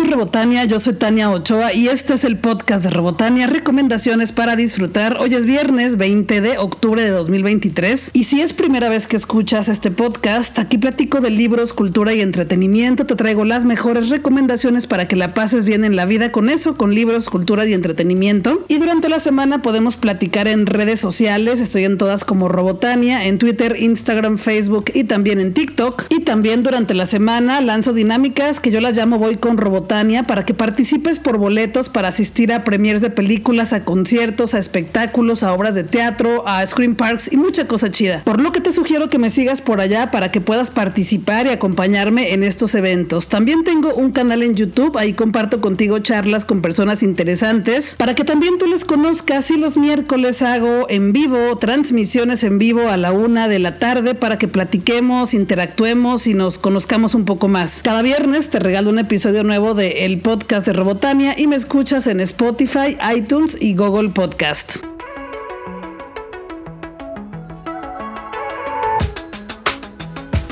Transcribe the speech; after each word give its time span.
soy 0.00 0.08
Rebotania, 0.08 0.64
yo 0.64 0.80
soy 0.80 0.94
Tania 0.94 1.30
Ochoa 1.30 1.74
y 1.74 1.88
este 1.88 2.14
es 2.14 2.24
el 2.24 2.38
podcast 2.38 2.84
de 2.84 2.90
Rebotania, 2.90 3.46
recomendaciones 3.46 4.32
para 4.32 4.56
disfrutar. 4.56 5.18
Hoy 5.20 5.34
es 5.34 5.44
viernes 5.44 5.96
20 5.96 6.40
de 6.40 6.58
octubre 6.58 7.02
de 7.02 7.10
2023 7.10 8.10
y 8.14 8.24
si 8.24 8.40
es 8.40 8.52
primera 8.52 8.88
vez 8.88 9.06
que 9.06 9.16
escuchas 9.16 9.68
este 9.68 9.90
podcast, 9.90 10.58
aquí 10.58 10.78
platico 10.78 11.20
de 11.20 11.30
libros, 11.30 11.74
cultura 11.74 12.14
y 12.14 12.20
entretenimiento, 12.20 13.04
te 13.04 13.14
traigo 13.16 13.44
las 13.44 13.64
mejores 13.64 14.08
recomendaciones 14.08 14.86
para 14.86 15.06
que 15.06 15.16
la 15.16 15.34
pases 15.34 15.64
bien 15.64 15.84
en 15.84 15.96
la 15.96 16.06
vida 16.06 16.32
con 16.32 16.48
eso, 16.48 16.76
con 16.76 16.94
libros, 16.94 17.28
cultura 17.28 17.66
y 17.66 17.74
entretenimiento. 17.74 18.64
Y 18.68 18.78
durante 18.78 19.08
la 19.08 19.20
semana 19.20 19.60
podemos 19.60 19.96
platicar 19.96 20.48
en 20.48 20.66
redes 20.66 21.00
sociales, 21.00 21.60
estoy 21.60 21.84
en 21.84 21.98
todas 21.98 22.24
como 22.24 22.48
Robotania, 22.48 23.26
en 23.26 23.38
Twitter, 23.38 23.76
Instagram, 23.78 24.38
Facebook 24.38 24.92
y 24.94 25.04
también 25.04 25.40
en 25.40 25.52
TikTok. 25.52 26.06
Y 26.08 26.20
también 26.20 26.62
durante 26.62 26.94
la 26.94 27.06
semana 27.06 27.60
lanzo 27.60 27.92
dinámicas 27.92 28.60
que 28.60 28.70
yo 28.70 28.80
las 28.80 28.96
llamo 28.96 29.18
Voy 29.18 29.36
con 29.36 29.58
Robotania 29.58 29.89
para 29.90 30.44
que 30.44 30.54
participes 30.54 31.18
por 31.18 31.36
boletos 31.36 31.88
para 31.88 32.06
asistir 32.06 32.52
a 32.52 32.62
premiers 32.62 33.00
de 33.00 33.10
películas, 33.10 33.72
a 33.72 33.84
conciertos, 33.84 34.54
a 34.54 34.60
espectáculos, 34.60 35.42
a 35.42 35.52
obras 35.52 35.74
de 35.74 35.82
teatro, 35.82 36.46
a 36.46 36.64
screen 36.64 36.94
parks 36.94 37.32
y 37.32 37.36
mucha 37.36 37.66
cosa 37.66 37.90
chida. 37.90 38.22
Por 38.22 38.40
lo 38.40 38.52
que 38.52 38.60
te 38.60 38.70
sugiero 38.70 39.10
que 39.10 39.18
me 39.18 39.30
sigas 39.30 39.60
por 39.60 39.80
allá 39.80 40.12
para 40.12 40.30
que 40.30 40.40
puedas 40.40 40.70
participar 40.70 41.46
y 41.46 41.50
acompañarme 41.50 42.34
en 42.34 42.44
estos 42.44 42.76
eventos. 42.76 43.26
También 43.26 43.64
tengo 43.64 43.92
un 43.92 44.12
canal 44.12 44.44
en 44.44 44.54
YouTube, 44.54 44.96
ahí 44.96 45.12
comparto 45.12 45.60
contigo 45.60 45.98
charlas 45.98 46.44
con 46.44 46.62
personas 46.62 47.02
interesantes 47.02 47.96
para 47.96 48.14
que 48.14 48.22
también 48.22 48.58
tú 48.58 48.66
les 48.66 48.84
conozcas 48.84 49.50
y 49.50 49.56
los 49.56 49.76
miércoles 49.76 50.40
hago 50.42 50.86
en 50.88 51.12
vivo 51.12 51.58
transmisiones 51.58 52.44
en 52.44 52.58
vivo 52.58 52.88
a 52.90 52.96
la 52.96 53.10
una 53.10 53.48
de 53.48 53.58
la 53.58 53.80
tarde 53.80 54.14
para 54.14 54.38
que 54.38 54.46
platiquemos, 54.46 55.34
interactuemos 55.34 56.28
y 56.28 56.34
nos 56.34 56.58
conozcamos 56.58 57.16
un 57.16 57.24
poco 57.24 57.48
más. 57.48 57.80
Cada 57.82 58.02
viernes 58.02 58.50
te 58.50 58.60
regalo 58.60 58.90
un 58.90 59.00
episodio 59.00 59.42
nuevo 59.42 59.74
de 59.74 59.79
el 59.88 60.20
podcast 60.20 60.66
de 60.66 60.72
Robotania 60.72 61.34
y 61.38 61.46
me 61.46 61.56
escuchas 61.56 62.06
en 62.06 62.20
Spotify, 62.20 62.96
iTunes 63.14 63.56
y 63.60 63.74
Google 63.74 64.10
Podcast. 64.10 64.89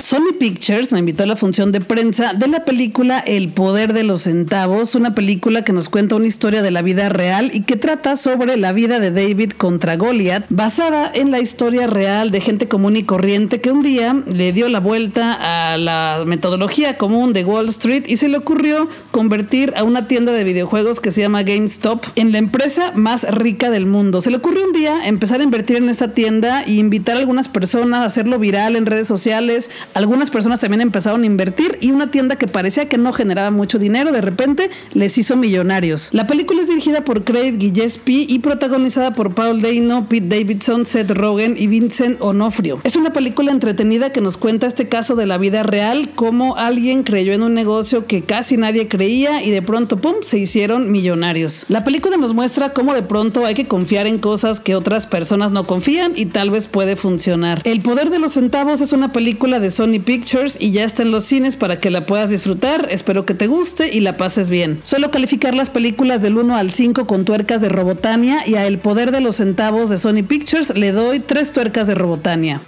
Sony 0.09 0.33
Pictures 0.41 0.91
me 0.91 1.01
invitó 1.01 1.25
a 1.25 1.27
la 1.27 1.37
función 1.37 1.71
de 1.71 1.83
prensa 1.83 2.33
de 2.33 2.49
la 2.49 2.65
película 2.65 3.19
El 3.19 3.51
poder 3.51 3.93
de 3.93 4.05
los 4.05 4.23
centavos, 4.23 4.95
una 4.95 5.15
película 5.15 5.65
que 5.65 5.75
nos 5.75 5.91
cuenta 5.91 6.17
una 6.17 6.27
historia 6.27 6.63
de 6.63 6.71
la 6.71 6.81
vida 6.81 7.11
real 7.11 7.51
y 7.53 7.61
que 7.65 7.77
trata 7.77 8.17
sobre 8.17 8.57
la 8.57 8.73
vida 8.73 9.01
de 9.01 9.11
David 9.11 9.51
contra 9.51 9.97
Goliath, 9.97 10.47
basada 10.49 11.11
en 11.13 11.31
la 11.31 11.41
historia 11.41 11.89
real 11.89 12.31
de 12.31 12.41
gente 12.41 12.69
común 12.69 12.97
y 12.97 13.03
corriente 13.03 13.61
que 13.61 13.71
un 13.71 13.83
día 13.83 14.23
le 14.27 14.55
dio 14.55 14.71
la 14.71 14.81
vuelta 14.81 15.73
a 15.73 15.77
la 15.77 16.23
metodología 16.25 16.97
común 16.97 17.35
de 17.35 17.45
Wall 17.45 17.69
Street 17.69 18.05
y 18.07 18.17
se 18.17 18.29
le 18.29 18.39
ocurrió 18.39 18.89
convertir 19.11 19.75
a 19.77 19.85
una 19.85 20.09
tienda 20.09 20.33
de 20.33 20.43
videojuegos 20.43 21.01
que 21.01 21.11
se 21.11 21.21
llama 21.21 21.43
GameStop 21.43 22.03
en 22.17 22.33
la 22.33 22.39
empresa 22.39 22.93
más 22.95 23.25
rica 23.31 23.69
del 23.69 23.85
mundo. 23.85 24.23
Se 24.23 24.31
le 24.31 24.39
ocurrió 24.39 24.65
un 24.65 24.73
día 24.73 25.07
empezar 25.07 25.43
a 25.43 25.45
invertir 25.45 25.77
en 25.77 25.91
esta 25.91 26.15
tienda 26.15 26.67
y 26.67 26.79
invitar 26.79 27.17
a 27.17 27.21
algunas 27.21 27.51
personas 27.51 28.01
a 28.01 28.05
hacerlo 28.07 28.39
viral 28.39 28.75
en 28.75 28.87
redes 28.87 29.07
sociales, 29.07 29.69
algunas 29.99 30.31
personas 30.31 30.61
también 30.61 30.81
empezaron 30.81 31.25
a 31.25 31.27
invertir 31.27 31.77
y 31.81 31.91
una 31.91 32.13
tienda 32.13 32.37
que 32.37 32.47
parecía 32.47 32.89
que 32.89 32.97
no 32.99 33.13
generaba 33.13 33.51
mucho 33.51 33.81
dinero, 33.81 34.13
de 34.13 34.21
repente 34.21 34.71
les 34.95 35.19
hizo 35.19 35.37
millonarios. 35.37 36.11
La 36.13 36.29
película 36.29 36.63
es 36.63 36.69
dirigida 36.69 37.03
por 37.03 37.25
Craig 37.25 37.59
Gillespie 37.59 38.25
y 38.29 38.39
protagonizada 38.39 39.13
por 39.13 39.35
Paul 39.35 39.61
Dano, 39.61 40.09
Pete 40.09 40.39
Davidson, 40.39 40.87
Seth 40.87 41.11
Rogen 41.11 41.57
y 41.59 41.67
Vincent 41.67 42.19
Onofrio. 42.21 42.81
Es 42.85 42.95
una 42.95 43.13
película 43.13 43.51
entretenida 43.51 44.13
que 44.13 44.21
nos 44.21 44.37
cuenta 44.37 44.69
este 44.69 44.89
caso 44.89 45.17
de 45.17 45.27
la 45.27 45.37
vida 45.37 45.65
real, 45.65 46.11
cómo 46.15 46.57
alguien 46.57 47.03
creyó 47.03 47.33
en 47.33 47.43
un 47.43 47.55
negocio 47.55 48.07
que 48.07 48.23
casi 48.23 48.57
nadie 48.57 48.87
creía 48.87 49.43
y 49.43 49.51
de 49.51 49.63
pronto, 49.63 49.97
¡pum!, 49.97 50.15
se 50.23 50.39
hicieron 50.39 50.93
millonarios. 50.93 51.67
La 51.69 51.83
película 51.83 52.17
nos 52.17 52.35
muestra 52.35 52.73
cómo 52.73 52.95
de 52.95 53.03
pronto 53.03 53.45
hay 53.45 53.55
que 53.55 53.67
confiar 53.67 54.07
en 54.07 54.19
cosas 54.19 54.61
que 54.61 54.77
otras 54.77 55.09
personas 55.09 55.51
no 55.51 55.67
confían 55.67 56.13
y 56.15 56.27
tal 56.27 56.51
vez 56.51 56.69
puede 56.69 56.95
funcionar. 56.95 57.63
El 57.65 57.81
poder 57.81 58.11
de 58.11 58.21
los 58.21 58.35
centavos 58.35 58.81
es 58.81 58.93
una 58.93 59.11
película 59.11 59.59
de 59.59 59.73
Sony 59.73 59.88
Pictures 59.99 60.59
y 60.61 60.71
ya 60.73 60.85
está 60.85 61.03
en 61.03 61.11
los 61.11 61.25
cines 61.25 61.57
para 61.57 61.81
que 61.81 61.91
la 61.91 62.05
puedas 62.05 62.29
disfrutar. 62.29 62.89
Espero 62.91 63.25
que 63.25 63.33
te 63.33 63.47
guste 63.47 63.95
y 63.95 64.01
la 64.01 64.19
pases 64.19 64.51
bien. 64.51 64.81
Suelo 64.83 65.11
calificar 65.11 65.55
las 65.55 65.71
películas 65.71 66.21
del 66.21 66.37
1 66.37 66.57
al 66.57 66.71
5 66.71 67.07
con 67.07 67.25
tuercas 67.25 67.63
de 67.63 67.71
Robotania 67.71 68.47
y 68.47 68.57
a 68.57 68.67
El 68.67 68.79
poder 68.79 69.11
de 69.11 69.23
los 69.23 69.37
centavos 69.37 69.89
de 69.89 69.97
Sony 69.97 70.23
Pictures 70.29 70.77
le 70.77 70.93
doy 70.93 71.21
tres 71.21 71.53
tuercas 71.53 71.87
de 71.87 71.95
Robotania. 71.95 72.61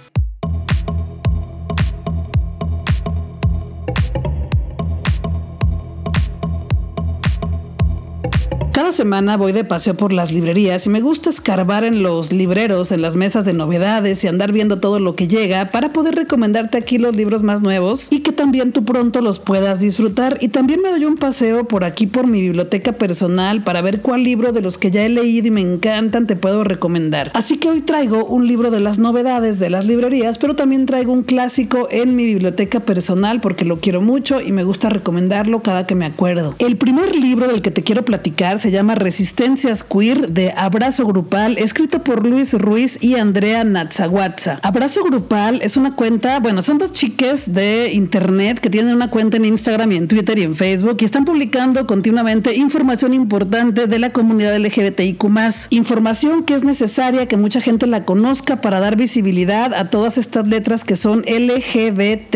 Cada 8.81 8.93
semana 8.93 9.37
voy 9.37 9.51
de 9.51 9.63
paseo 9.63 9.93
por 9.93 10.11
las 10.11 10.31
librerías 10.31 10.87
y 10.87 10.89
me 10.89 11.01
gusta 11.01 11.29
escarbar 11.29 11.83
en 11.83 12.01
los 12.01 12.33
libreros, 12.33 12.91
en 12.91 13.03
las 13.03 13.15
mesas 13.15 13.45
de 13.45 13.53
novedades 13.53 14.23
y 14.23 14.27
andar 14.27 14.51
viendo 14.51 14.79
todo 14.79 14.97
lo 14.97 15.15
que 15.15 15.27
llega 15.27 15.69
para 15.69 15.93
poder 15.93 16.15
recomendarte 16.15 16.79
aquí 16.79 16.97
los 16.97 17.15
libros 17.15 17.43
más 17.43 17.61
nuevos 17.61 18.11
y 18.11 18.21
que 18.21 18.31
también 18.31 18.71
tú 18.71 18.83
pronto 18.83 19.21
los 19.21 19.37
puedas 19.37 19.79
disfrutar. 19.81 20.39
Y 20.41 20.47
también 20.47 20.81
me 20.81 20.89
doy 20.89 21.05
un 21.05 21.17
paseo 21.17 21.65
por 21.65 21.83
aquí 21.83 22.07
por 22.07 22.25
mi 22.25 22.41
biblioteca 22.41 22.93
personal 22.93 23.63
para 23.63 23.83
ver 23.83 24.01
cuál 24.01 24.23
libro 24.23 24.51
de 24.51 24.61
los 24.61 24.79
que 24.79 24.89
ya 24.89 25.05
he 25.05 25.09
leído 25.09 25.49
y 25.49 25.51
me 25.51 25.61
encantan 25.61 26.25
te 26.25 26.35
puedo 26.35 26.63
recomendar. 26.63 27.29
Así 27.35 27.57
que 27.57 27.69
hoy 27.69 27.81
traigo 27.81 28.25
un 28.25 28.47
libro 28.47 28.71
de 28.71 28.79
las 28.79 28.97
novedades 28.97 29.59
de 29.59 29.69
las 29.69 29.85
librerías, 29.85 30.39
pero 30.39 30.55
también 30.55 30.87
traigo 30.87 31.13
un 31.13 31.21
clásico 31.21 31.87
en 31.91 32.15
mi 32.15 32.25
biblioteca 32.25 32.79
personal 32.79 33.41
porque 33.41 33.63
lo 33.63 33.79
quiero 33.79 34.01
mucho 34.01 34.41
y 34.41 34.51
me 34.51 34.63
gusta 34.63 34.89
recomendarlo 34.89 35.61
cada 35.61 35.85
que 35.85 35.93
me 35.93 36.07
acuerdo. 36.07 36.55
El 36.57 36.77
primer 36.77 37.15
libro 37.15 37.47
del 37.47 37.61
que 37.61 37.69
te 37.69 37.83
quiero 37.83 38.03
platicar 38.03 38.59
se 38.59 38.70
llama 38.71 38.95
Resistencias 38.95 39.83
Queer 39.83 40.29
de 40.29 40.53
Abrazo 40.55 41.05
Grupal, 41.05 41.57
escrito 41.57 42.03
por 42.03 42.25
Luis 42.25 42.53
Ruiz 42.53 42.97
y 43.01 43.15
Andrea 43.15 43.63
Natzahuatza. 43.63 44.59
Abrazo 44.63 45.03
Grupal 45.03 45.61
es 45.61 45.77
una 45.77 45.95
cuenta, 45.95 46.39
bueno, 46.39 46.61
son 46.61 46.77
dos 46.77 46.93
chiques 46.93 47.53
de 47.53 47.91
internet 47.91 48.59
que 48.59 48.69
tienen 48.69 48.95
una 48.95 49.09
cuenta 49.09 49.37
en 49.37 49.45
Instagram 49.45 49.91
y 49.91 49.95
en 49.97 50.07
Twitter 50.07 50.39
y 50.39 50.43
en 50.43 50.55
Facebook 50.55 50.97
y 51.01 51.05
están 51.05 51.25
publicando 51.25 51.85
continuamente 51.85 52.55
información 52.55 53.13
importante 53.13 53.87
de 53.87 53.99
la 53.99 54.11
comunidad 54.11 54.57
LGBTIQ. 54.57 55.21
Información 55.69 56.43
que 56.43 56.55
es 56.55 56.63
necesaria 56.63 57.27
que 57.27 57.37
mucha 57.37 57.61
gente 57.61 57.87
la 57.87 58.05
conozca 58.05 58.61
para 58.61 58.79
dar 58.79 58.95
visibilidad 58.95 59.73
a 59.73 59.89
todas 59.89 60.17
estas 60.17 60.47
letras 60.47 60.83
que 60.83 60.95
son 60.95 61.25
LGBTTIQ, 61.27 62.31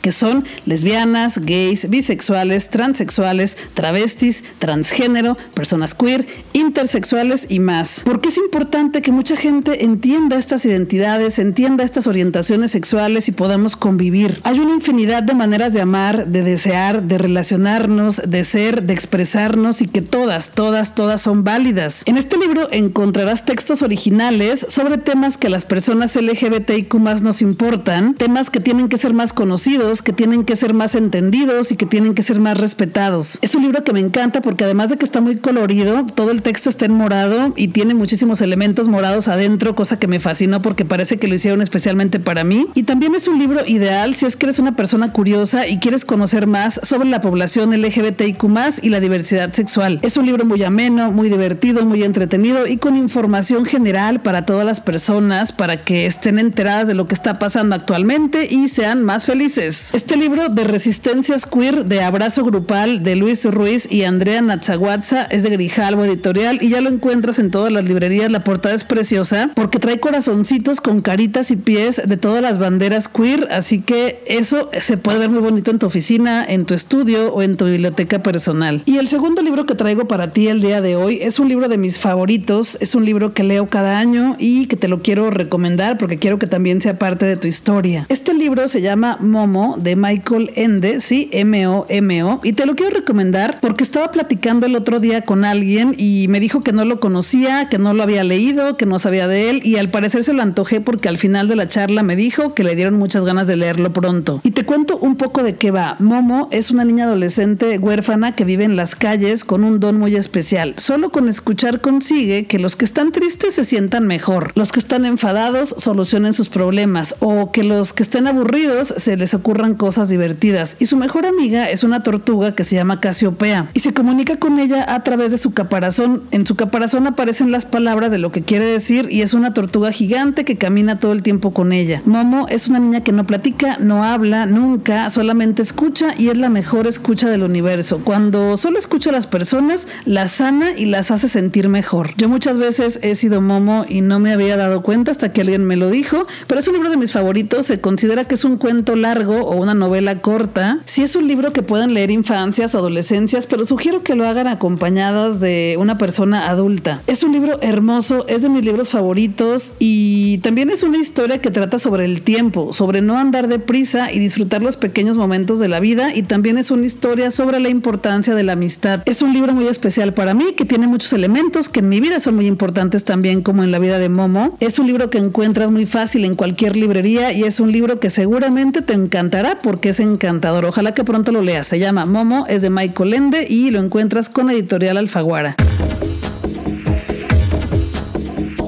que 0.00 0.12
son 0.12 0.44
lesbianas, 0.66 1.38
gays, 1.44 1.90
bisexuales, 1.90 2.70
transexuales, 2.70 3.58
travestis 3.74 4.13
transgénero, 4.58 5.36
personas 5.54 5.94
queer, 5.94 6.26
intersexuales 6.52 7.46
y 7.48 7.60
más. 7.60 8.02
Porque 8.04 8.28
es 8.28 8.38
importante 8.38 9.02
que 9.02 9.12
mucha 9.12 9.36
gente 9.36 9.84
entienda 9.84 10.36
estas 10.36 10.64
identidades, 10.64 11.38
entienda 11.38 11.84
estas 11.84 12.06
orientaciones 12.06 12.70
sexuales 12.70 13.28
y 13.28 13.32
podamos 13.32 13.76
convivir. 13.76 14.40
Hay 14.44 14.58
una 14.58 14.74
infinidad 14.74 15.22
de 15.22 15.34
maneras 15.34 15.72
de 15.72 15.80
amar, 15.80 16.26
de 16.26 16.42
desear, 16.42 17.02
de 17.02 17.18
relacionarnos, 17.18 18.22
de 18.26 18.44
ser, 18.44 18.84
de 18.84 18.94
expresarnos 18.94 19.82
y 19.82 19.88
que 19.88 20.02
todas, 20.02 20.50
todas, 20.50 20.94
todas 20.94 21.20
son 21.20 21.44
válidas. 21.44 22.02
En 22.06 22.16
este 22.16 22.36
libro 22.36 22.68
encontrarás 22.72 23.44
textos 23.44 23.82
originales 23.82 24.66
sobre 24.68 24.98
temas 24.98 25.36
que 25.36 25.48
a 25.48 25.50
las 25.50 25.64
personas 25.64 26.16
LGBTIQ 26.16 26.94
más 26.94 27.22
nos 27.22 27.42
importan, 27.42 28.14
temas 28.14 28.50
que 28.50 28.60
tienen 28.60 28.88
que 28.88 28.96
ser 28.96 29.14
más 29.14 29.32
conocidos, 29.32 30.02
que 30.02 30.12
tienen 30.12 30.44
que 30.44 30.56
ser 30.56 30.74
más 30.74 30.94
entendidos 30.94 31.72
y 31.72 31.76
que 31.76 31.86
tienen 31.86 32.14
que 32.14 32.22
ser 32.22 32.40
más 32.40 32.58
respetados. 32.58 33.38
Es 33.42 33.54
un 33.54 33.62
libro 33.62 33.84
que 33.84 33.92
me 33.94 34.00
encanta 34.00 34.40
porque 34.40 34.64
además 34.64 34.90
de 34.90 34.96
que 34.96 35.04
está 35.04 35.20
muy 35.20 35.36
colorido, 35.36 36.04
todo 36.04 36.32
el 36.32 36.42
texto 36.42 36.68
está 36.68 36.84
en 36.84 36.92
morado 36.92 37.52
y 37.56 37.68
tiene 37.68 37.94
muchísimos 37.94 38.40
elementos 38.40 38.88
morados 38.88 39.28
adentro, 39.28 39.76
cosa 39.76 40.00
que 40.00 40.08
me 40.08 40.18
fascinó 40.18 40.60
porque 40.60 40.84
parece 40.84 41.16
que 41.16 41.28
lo 41.28 41.36
hicieron 41.36 41.62
especialmente 41.62 42.18
para 42.18 42.42
mí. 42.42 42.66
Y 42.74 42.82
también 42.82 43.14
es 43.14 43.28
un 43.28 43.38
libro 43.38 43.64
ideal 43.64 44.16
si 44.16 44.26
es 44.26 44.36
que 44.36 44.46
eres 44.46 44.58
una 44.58 44.74
persona 44.74 45.12
curiosa 45.12 45.68
y 45.68 45.78
quieres 45.78 46.04
conocer 46.04 46.48
más 46.48 46.80
sobre 46.82 47.08
la 47.08 47.20
población 47.20 47.70
LGBTIQ 47.70 48.44
y 48.82 48.88
la 48.88 48.98
diversidad 48.98 49.52
sexual. 49.52 50.00
Es 50.02 50.16
un 50.16 50.26
libro 50.26 50.44
muy 50.44 50.62
ameno, 50.64 51.12
muy 51.12 51.28
divertido, 51.28 51.84
muy 51.84 52.02
entretenido 52.02 52.66
y 52.66 52.78
con 52.78 52.96
información 52.96 53.64
general 53.64 54.22
para 54.22 54.44
todas 54.44 54.66
las 54.66 54.80
personas 54.80 55.52
para 55.52 55.84
que 55.84 56.06
estén 56.06 56.40
enteradas 56.40 56.88
de 56.88 56.94
lo 56.94 57.06
que 57.06 57.14
está 57.14 57.38
pasando 57.38 57.76
actualmente 57.76 58.48
y 58.50 58.68
sean 58.68 59.04
más 59.04 59.26
felices. 59.26 59.90
Este 59.92 60.16
libro 60.16 60.48
de 60.48 60.64
Resistencias 60.64 61.46
Queer 61.46 61.84
de 61.84 62.02
Abrazo 62.02 62.44
Grupal 62.44 63.04
de 63.04 63.14
Luis 63.14 63.44
Ruiz 63.44 63.83
y 63.90 64.04
Andrea 64.04 64.40
Natzaguatza, 64.42 65.22
es 65.22 65.42
de 65.42 65.50
Grijalvo 65.50 66.04
Editorial 66.04 66.58
y 66.62 66.68
ya 66.68 66.80
lo 66.80 66.90
encuentras 66.90 67.38
en 67.38 67.50
todas 67.50 67.72
las 67.72 67.84
librerías. 67.84 68.30
La 68.30 68.44
portada 68.44 68.74
es 68.74 68.84
preciosa 68.84 69.50
porque 69.54 69.78
trae 69.78 70.00
corazoncitos 70.00 70.80
con 70.80 71.00
caritas 71.00 71.50
y 71.50 71.56
pies 71.56 72.02
de 72.04 72.16
todas 72.16 72.42
las 72.42 72.58
banderas 72.58 73.08
queer, 73.08 73.48
así 73.50 73.80
que 73.80 74.22
eso 74.26 74.70
se 74.78 74.96
puede 74.96 75.18
ver 75.18 75.30
muy 75.30 75.40
bonito 75.40 75.70
en 75.70 75.78
tu 75.78 75.86
oficina, 75.86 76.44
en 76.46 76.64
tu 76.64 76.74
estudio 76.74 77.32
o 77.32 77.42
en 77.42 77.56
tu 77.56 77.64
biblioteca 77.66 78.22
personal. 78.22 78.82
Y 78.86 78.98
el 78.98 79.08
segundo 79.08 79.42
libro 79.42 79.66
que 79.66 79.74
traigo 79.74 80.06
para 80.06 80.32
ti 80.32 80.48
el 80.48 80.60
día 80.60 80.80
de 80.80 80.96
hoy 80.96 81.18
es 81.22 81.38
un 81.38 81.48
libro 81.48 81.68
de 81.68 81.78
mis 81.78 81.98
favoritos, 81.98 82.78
es 82.80 82.94
un 82.94 83.04
libro 83.04 83.32
que 83.32 83.42
leo 83.42 83.68
cada 83.68 83.98
año 83.98 84.36
y 84.38 84.66
que 84.66 84.76
te 84.76 84.88
lo 84.88 85.02
quiero 85.02 85.30
recomendar 85.30 85.98
porque 85.98 86.18
quiero 86.18 86.38
que 86.38 86.46
también 86.46 86.80
sea 86.80 86.98
parte 86.98 87.26
de 87.26 87.36
tu 87.36 87.48
historia. 87.48 88.06
Este 88.08 88.34
libro 88.34 88.68
se 88.68 88.80
llama 88.80 89.16
Momo 89.20 89.76
de 89.80 89.96
Michael 89.96 90.52
Ende, 90.54 91.00
sí, 91.00 91.28
M-O-M-O, 91.32 92.40
y 92.42 92.52
te 92.52 92.66
lo 92.66 92.74
quiero 92.74 92.94
recomendar 92.96 93.58
porque 93.60 93.73
estaba 93.82 94.10
platicando 94.10 94.66
el 94.66 94.76
otro 94.76 95.00
día 95.00 95.22
con 95.22 95.44
alguien 95.44 95.94
y 95.98 96.26
me 96.28 96.38
dijo 96.38 96.62
que 96.62 96.72
no 96.72 96.84
lo 96.84 97.00
conocía, 97.00 97.68
que 97.68 97.78
no 97.78 97.94
lo 97.94 98.02
había 98.02 98.22
leído, 98.22 98.76
que 98.76 98.86
no 98.86 98.98
sabía 98.98 99.26
de 99.26 99.50
él 99.50 99.60
y 99.64 99.76
al 99.76 99.88
parecer 99.88 100.22
se 100.22 100.32
lo 100.32 100.42
antojé 100.42 100.80
porque 100.80 101.08
al 101.08 101.18
final 101.18 101.48
de 101.48 101.56
la 101.56 101.66
charla 101.66 102.02
me 102.02 102.14
dijo 102.14 102.54
que 102.54 102.64
le 102.64 102.76
dieron 102.76 102.94
muchas 102.94 103.24
ganas 103.24 103.46
de 103.46 103.56
leerlo 103.56 103.92
pronto. 103.92 104.40
Y 104.44 104.52
te 104.52 104.64
cuento 104.64 104.98
un 104.98 105.16
poco 105.16 105.42
de 105.42 105.56
qué 105.56 105.70
va. 105.70 105.96
Momo 105.98 106.48
es 106.50 106.70
una 106.70 106.84
niña 106.84 107.04
adolescente 107.04 107.78
huérfana 107.78 108.36
que 108.36 108.44
vive 108.44 108.64
en 108.64 108.76
las 108.76 108.94
calles 108.94 109.44
con 109.44 109.64
un 109.64 109.80
don 109.80 109.98
muy 109.98 110.14
especial. 110.14 110.74
Solo 110.76 111.10
con 111.10 111.28
escuchar 111.28 111.80
consigue 111.80 112.46
que 112.46 112.58
los 112.58 112.76
que 112.76 112.84
están 112.84 113.12
tristes 113.12 113.54
se 113.54 113.64
sientan 113.64 114.06
mejor, 114.06 114.52
los 114.54 114.72
que 114.72 114.80
están 114.80 115.06
enfadados 115.06 115.74
solucionen 115.78 116.34
sus 116.34 116.48
problemas 116.48 117.16
o 117.20 117.50
que 117.50 117.64
los 117.64 117.92
que 117.92 118.02
estén 118.02 118.26
aburridos 118.26 118.94
se 118.96 119.16
les 119.16 119.34
ocurran 119.34 119.74
cosas 119.74 120.08
divertidas. 120.08 120.76
Y 120.78 120.86
su 120.86 120.96
mejor 120.96 121.26
amiga 121.26 121.70
es 121.70 121.82
una 121.84 122.02
tortuga 122.02 122.54
que 122.54 122.64
se 122.64 122.76
llama 122.76 123.00
Casiopea 123.00 123.63
y 123.72 123.80
se 123.80 123.94
comunica 123.94 124.36
con 124.36 124.58
ella 124.58 124.94
a 124.94 125.02
través 125.02 125.30
de 125.30 125.38
su 125.38 125.52
caparazón. 125.52 126.22
En 126.30 126.46
su 126.46 126.56
caparazón 126.56 127.06
aparecen 127.06 127.50
las 127.50 127.66
palabras 127.66 128.10
de 128.10 128.18
lo 128.18 128.32
que 128.32 128.42
quiere 128.42 128.64
decir 128.64 129.08
y 129.10 129.22
es 129.22 129.34
una 129.34 129.54
tortuga 129.54 129.92
gigante 129.92 130.44
que 130.44 130.56
camina 130.56 130.98
todo 130.98 131.12
el 131.12 131.22
tiempo 131.22 131.52
con 131.52 131.72
ella. 131.72 132.02
Momo 132.04 132.46
es 132.48 132.68
una 132.68 132.78
niña 132.78 133.02
que 133.02 133.12
no 133.12 133.24
platica, 133.24 133.78
no 133.78 134.04
habla 134.04 134.46
nunca, 134.46 135.08
solamente 135.10 135.62
escucha 135.62 136.14
y 136.18 136.28
es 136.28 136.36
la 136.36 136.48
mejor 136.48 136.86
escucha 136.86 137.28
del 137.28 137.42
universo. 137.42 138.00
Cuando 138.04 138.56
solo 138.56 138.78
escucha 138.78 139.10
a 139.10 139.12
las 139.12 139.26
personas, 139.26 139.88
las 140.04 140.32
sana 140.32 140.72
y 140.76 140.86
las 140.86 141.10
hace 141.10 141.28
sentir 141.28 141.68
mejor. 141.68 142.10
Yo 142.16 142.28
muchas 142.28 142.58
veces 142.58 142.98
he 143.02 143.14
sido 143.14 143.40
Momo 143.40 143.84
y 143.88 144.00
no 144.00 144.18
me 144.18 144.32
había 144.32 144.56
dado 144.56 144.82
cuenta 144.82 145.10
hasta 145.10 145.32
que 145.32 145.40
alguien 145.40 145.64
me 145.64 145.76
lo 145.76 145.90
dijo, 145.90 146.26
pero 146.46 146.60
es 146.60 146.68
un 146.68 146.74
libro 146.74 146.90
de 146.90 146.96
mis 146.96 147.12
favoritos. 147.12 147.66
Se 147.66 147.80
considera 147.80 148.24
que 148.24 148.34
es 148.34 148.44
un 148.44 148.56
cuento 148.56 148.96
largo 148.96 149.44
o 149.44 149.56
una 149.56 149.74
novela 149.74 150.20
corta. 150.20 150.78
Si 150.84 151.02
es 151.02 151.16
un 151.16 151.26
libro 151.28 151.52
que 151.52 151.62
pueden 151.62 151.94
leer 151.94 152.10
infancias 152.10 152.74
o 152.74 152.78
adolescencias, 152.78 153.46
pero 153.54 153.64
sugiero 153.64 154.02
que 154.02 154.16
lo 154.16 154.26
hagan 154.26 154.48
acompañadas 154.48 155.38
de 155.38 155.76
una 155.78 155.96
persona 155.96 156.50
adulta. 156.50 157.02
Es 157.06 157.22
un 157.22 157.30
libro 157.30 157.60
hermoso, 157.62 158.26
es 158.26 158.42
de 158.42 158.48
mis 158.48 158.64
libros 158.64 158.90
favoritos 158.90 159.74
y 159.78 160.38
también 160.38 160.70
es 160.70 160.82
una 160.82 160.98
historia 160.98 161.40
que 161.40 161.52
trata 161.52 161.78
sobre 161.78 162.04
el 162.04 162.22
tiempo, 162.22 162.72
sobre 162.72 163.00
no 163.00 163.16
andar 163.16 163.46
deprisa 163.46 164.10
y 164.10 164.18
disfrutar 164.18 164.60
los 164.60 164.76
pequeños 164.76 165.16
momentos 165.16 165.60
de 165.60 165.68
la 165.68 165.78
vida 165.78 166.12
y 166.12 166.24
también 166.24 166.58
es 166.58 166.72
una 166.72 166.84
historia 166.84 167.30
sobre 167.30 167.60
la 167.60 167.68
importancia 167.68 168.34
de 168.34 168.42
la 168.42 168.54
amistad. 168.54 169.02
Es 169.06 169.22
un 169.22 169.32
libro 169.32 169.52
muy 169.52 169.68
especial 169.68 170.14
para 170.14 170.34
mí 170.34 170.54
que 170.56 170.64
tiene 170.64 170.88
muchos 170.88 171.12
elementos 171.12 171.68
que 171.68 171.78
en 171.78 171.88
mi 171.88 172.00
vida 172.00 172.18
son 172.18 172.34
muy 172.34 172.46
importantes 172.46 173.04
también 173.04 173.40
como 173.40 173.62
en 173.62 173.70
la 173.70 173.78
vida 173.78 174.00
de 174.00 174.08
Momo. 174.08 174.56
Es 174.58 174.80
un 174.80 174.88
libro 174.88 175.10
que 175.10 175.18
encuentras 175.18 175.70
muy 175.70 175.86
fácil 175.86 176.24
en 176.24 176.34
cualquier 176.34 176.76
librería 176.76 177.30
y 177.32 177.44
es 177.44 177.60
un 177.60 177.70
libro 177.70 178.00
que 178.00 178.10
seguramente 178.10 178.82
te 178.82 178.94
encantará 178.94 179.60
porque 179.62 179.90
es 179.90 180.00
encantador. 180.00 180.64
Ojalá 180.64 180.92
que 180.92 181.04
pronto 181.04 181.30
lo 181.30 181.40
leas. 181.40 181.68
Se 181.68 181.78
llama 181.78 182.04
Momo, 182.04 182.46
es 182.48 182.60
de 182.60 182.70
Michael 182.70 183.14
Ende 183.14 183.43
y 183.48 183.70
lo 183.70 183.80
encuentras 183.80 184.28
con 184.28 184.50
Editorial 184.50 184.96
Alfaguara. 184.96 185.56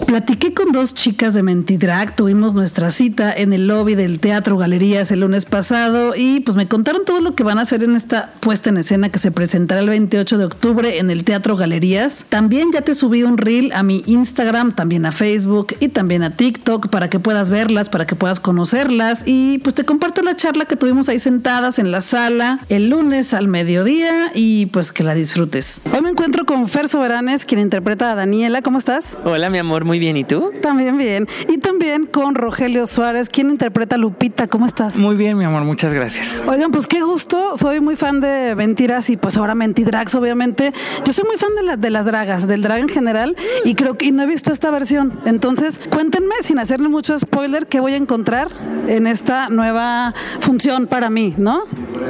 Platiqué 0.07 0.55
con 0.55 0.71
dos 0.71 0.95
chicas 0.95 1.35
de 1.35 1.43
Mentidrag, 1.43 2.15
tuvimos 2.15 2.55
nuestra 2.55 2.91
cita 2.91 3.33
en 3.33 3.53
el 3.53 3.67
lobby 3.67 3.97
del 3.97 4.21
Teatro 4.21 4.57
Galerías 4.57 5.11
el 5.11 5.21
lunes 5.21 5.47
pasado 5.47 6.15
y 6.17 6.39
pues 6.41 6.57
me 6.57 6.69
contaron 6.69 7.05
todo 7.05 7.21
lo 7.21 7.35
que 7.35 7.43
van 7.43 7.59
a 7.59 7.63
hacer 7.63 7.83
en 7.83 7.97
esta 7.97 8.31
puesta 8.39 8.71
en 8.71 8.77
escena 8.77 9.09
que 9.11 9.19
se 9.19 9.33
presentará 9.33 9.81
el 9.81 9.89
28 9.89 10.39
de 10.39 10.45
octubre 10.45 10.99
en 11.01 11.11
el 11.11 11.25
Teatro 11.25 11.57
Galerías. 11.57 12.25
También 12.29 12.71
ya 12.73 12.83
te 12.83 12.95
subí 12.95 13.25
un 13.25 13.37
reel 13.37 13.73
a 13.73 13.83
mi 13.83 14.05
Instagram, 14.07 14.77
también 14.77 15.07
a 15.07 15.13
Facebook 15.13 15.75
y 15.81 15.89
también 15.89 16.23
a 16.23 16.31
TikTok 16.31 16.89
para 16.89 17.11
que 17.11 17.19
puedas 17.19 17.51
verlas, 17.51 17.91
para 17.91 18.07
que 18.07 18.15
puedas 18.15 18.39
conocerlas 18.39 19.25
y 19.27 19.59
pues 19.59 19.75
te 19.75 19.85
comparto 19.85 20.23
la 20.23 20.37
charla 20.37 20.67
que 20.67 20.77
tuvimos 20.77 21.09
ahí 21.09 21.19
sentadas 21.19 21.81
en 21.81 21.91
la 21.91 22.01
sala 22.01 22.61
el 22.69 22.91
lunes 22.91 23.35
al 23.35 23.49
mediodía 23.49 24.31
y 24.37 24.67
pues 24.67 24.93
que 24.93 25.03
la 25.03 25.15
disfrutes. 25.15 25.81
Hoy 25.93 26.01
me 26.01 26.11
encuentro 26.11 26.47
con 26.47 26.69
Fer 26.69 26.89
Soberanes, 26.89 27.45
quien 27.45 27.61
interpreta 27.61 28.13
a 28.13 28.15
Daniela. 28.15 28.63
¿Cómo 28.63 28.79
estás? 28.79 29.19
Hola, 29.25 29.51
mi 29.51 29.59
amor, 29.59 29.85
muy 29.85 29.96
bien. 29.99 30.17
¿Y 30.17 30.25
tú? 30.25 30.53
También 30.63 30.97
bien. 30.97 31.27
Y 31.49 31.59
también 31.59 32.07
con 32.07 32.35
Rogelio 32.35 32.87
Suárez, 32.87 33.29
quien 33.29 33.51
interpreta 33.51 33.97
a 33.97 33.99
Lupita. 33.99 34.47
¿Cómo 34.47 34.67
estás? 34.67 34.97
Muy 34.97 35.17
bien, 35.17 35.37
mi 35.37 35.45
amor, 35.45 35.63
muchas 35.63 35.93
gracias. 35.93 36.45
Oigan, 36.47 36.71
pues 36.71 36.87
qué 36.87 37.03
gusto. 37.03 37.57
Soy 37.57 37.81
muy 37.81 37.97
fan 37.97 38.21
de 38.21 38.55
Mentiras 38.57 39.11
y 39.11 39.17
pues 39.17 39.37
ahora 39.37 39.55
Mentidrags, 39.55 40.15
obviamente. 40.15 40.73
Yo 41.05 41.13
soy 41.13 41.25
muy 41.25 41.37
fan 41.37 41.51
de, 41.55 41.77
de 41.77 41.91
las 41.91 42.07
dragas, 42.07 42.47
del 42.47 42.63
drag 42.63 42.81
en 42.81 42.89
general, 42.89 43.37
y 43.65 43.75
creo 43.75 43.97
que 43.97 44.11
no 44.13 44.23
he 44.23 44.27
visto 44.27 44.53
esta 44.53 44.71
versión. 44.71 45.19
Entonces, 45.25 45.81
cuéntenme, 45.91 46.35
sin 46.43 46.59
hacerle 46.59 46.89
mucho 46.89 47.19
spoiler, 47.19 47.67
qué 47.67 47.81
voy 47.81 47.93
a 47.95 47.97
encontrar 47.97 48.49
en 48.89 49.07
esta 49.07 49.49
nueva 49.49 50.15
función 50.41 50.87
para 50.87 51.11
mí, 51.11 51.35
¿no? 51.37 51.63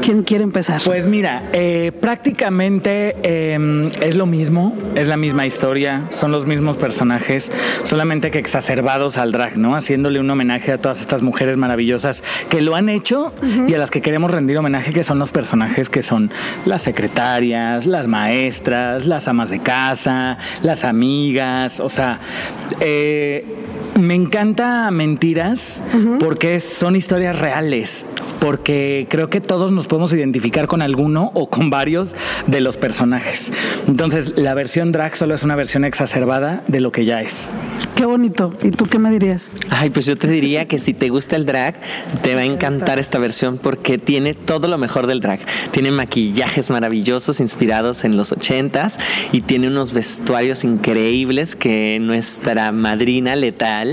¿Quién 0.03 0.23
quiere 0.23 0.45
empezar? 0.45 0.81
Pues 0.85 1.07
mira, 1.07 1.49
eh, 1.53 1.93
prácticamente 2.01 3.17
eh, 3.23 3.91
es 4.01 4.17
lo 4.17 4.27
mismo, 4.27 4.77
es 4.95 5.09
la 5.09 5.17
misma 5.17 5.47
historia, 5.47 6.03
son 6.11 6.33
los 6.33 6.47
mismos 6.47 6.77
personajes, 6.77 7.53
solamente 7.83 8.31
que 8.31 8.39
exacerbados 8.39 9.19
al 9.19 9.33
drag, 9.33 9.59
¿no? 9.59 9.77
Haciéndole 9.77 10.21
un 10.21 10.31
homenaje 10.31 10.73
a 10.73 10.79
todas 10.79 11.01
estas 11.01 11.23
mujeres 11.23 11.57
maravillosas 11.57 12.23
que 12.49 12.61
lo 12.61 12.75
han 12.75 12.89
hecho 12.89 13.33
y 13.67 13.75
a 13.75 13.79
las 13.79 13.91
que 13.91 14.01
queremos 14.01 14.31
rendir 14.31 14.59
homenaje, 14.59 14.93
que 14.93 15.05
son 15.05 15.19
los 15.19 15.33
personajes 15.33 15.89
que 15.89 16.03
son 16.03 16.31
las 16.65 16.83
secretarias, 16.83 17.87
las 17.87 18.07
maestras, 18.07 19.07
las 19.07 19.29
amas 19.29 19.51
de 19.51 19.61
casa, 19.61 20.39
las 20.63 20.85
amigas, 20.85 21.81
o 21.81 21.89
sea, 21.89 22.21
eh, 22.81 23.45
me 23.99 24.15
encanta 24.15 24.91
Mentiras 24.91 25.83
porque 26.19 26.61
son 26.61 26.97
historias 26.97 27.39
reales, 27.39 28.07
porque 28.41 29.07
creo 29.09 29.29
que 29.29 29.41
todos 29.41 29.73
nos 29.73 29.87
podemos 29.87 30.13
identificar 30.13 30.67
con 30.67 30.83
alguno 30.83 31.31
o 31.35 31.49
con 31.49 31.71
varios 31.71 32.15
de 32.47 32.61
los 32.61 32.77
personajes. 32.77 33.53
Entonces, 33.89 34.33
la 34.37 34.55
versión 34.55 34.93
drag 34.93 35.17
solo 35.17 35.35
es 35.35 35.43
una 35.43 35.57
versión 35.57 35.85
exacerbada 35.85 36.63
de 36.69 36.81
lo 36.81 36.93
que 36.93 37.05
ya 37.05 37.23
es. 37.23 37.53
Qué 37.95 38.05
bonito. 38.05 38.55
¿Y 38.63 38.71
tú 38.73 38.87
qué 38.87 38.99
me 38.99 39.11
dirías? 39.11 39.53
Ay, 39.71 39.91
pues 39.91 40.05
yo 40.07 40.17
te 40.17 40.29
diría 40.29 40.69
que 40.69 40.79
si 40.79 40.93
te 40.93 41.09
gusta 41.09 41.37
el 41.37 41.47
drag, 41.47 41.81
te 42.23 42.35
va 42.35 42.43
a 42.43 42.45
encantar 42.45 42.99
esta 42.99 43.19
versión 43.19 43.59
porque 43.59 43.97
tiene 43.97 44.35
todo 44.35 44.69
lo 44.69 44.77
mejor 44.77 45.07
del 45.07 45.21
drag. 45.21 45.41
Tiene 45.71 45.91
maquillajes 45.91 46.71
maravillosos 46.71 47.41
inspirados 47.41 48.05
en 48.05 48.17
los 48.17 48.33
ochentas 48.33 48.99
y 49.33 49.41
tiene 49.41 49.69
unos 49.69 49.95
vestuarios 49.95 50.65
increíbles 50.65 51.57
que 51.57 51.99
nuestra 52.01 52.71
madrina 52.73 53.35
letal 53.35 53.86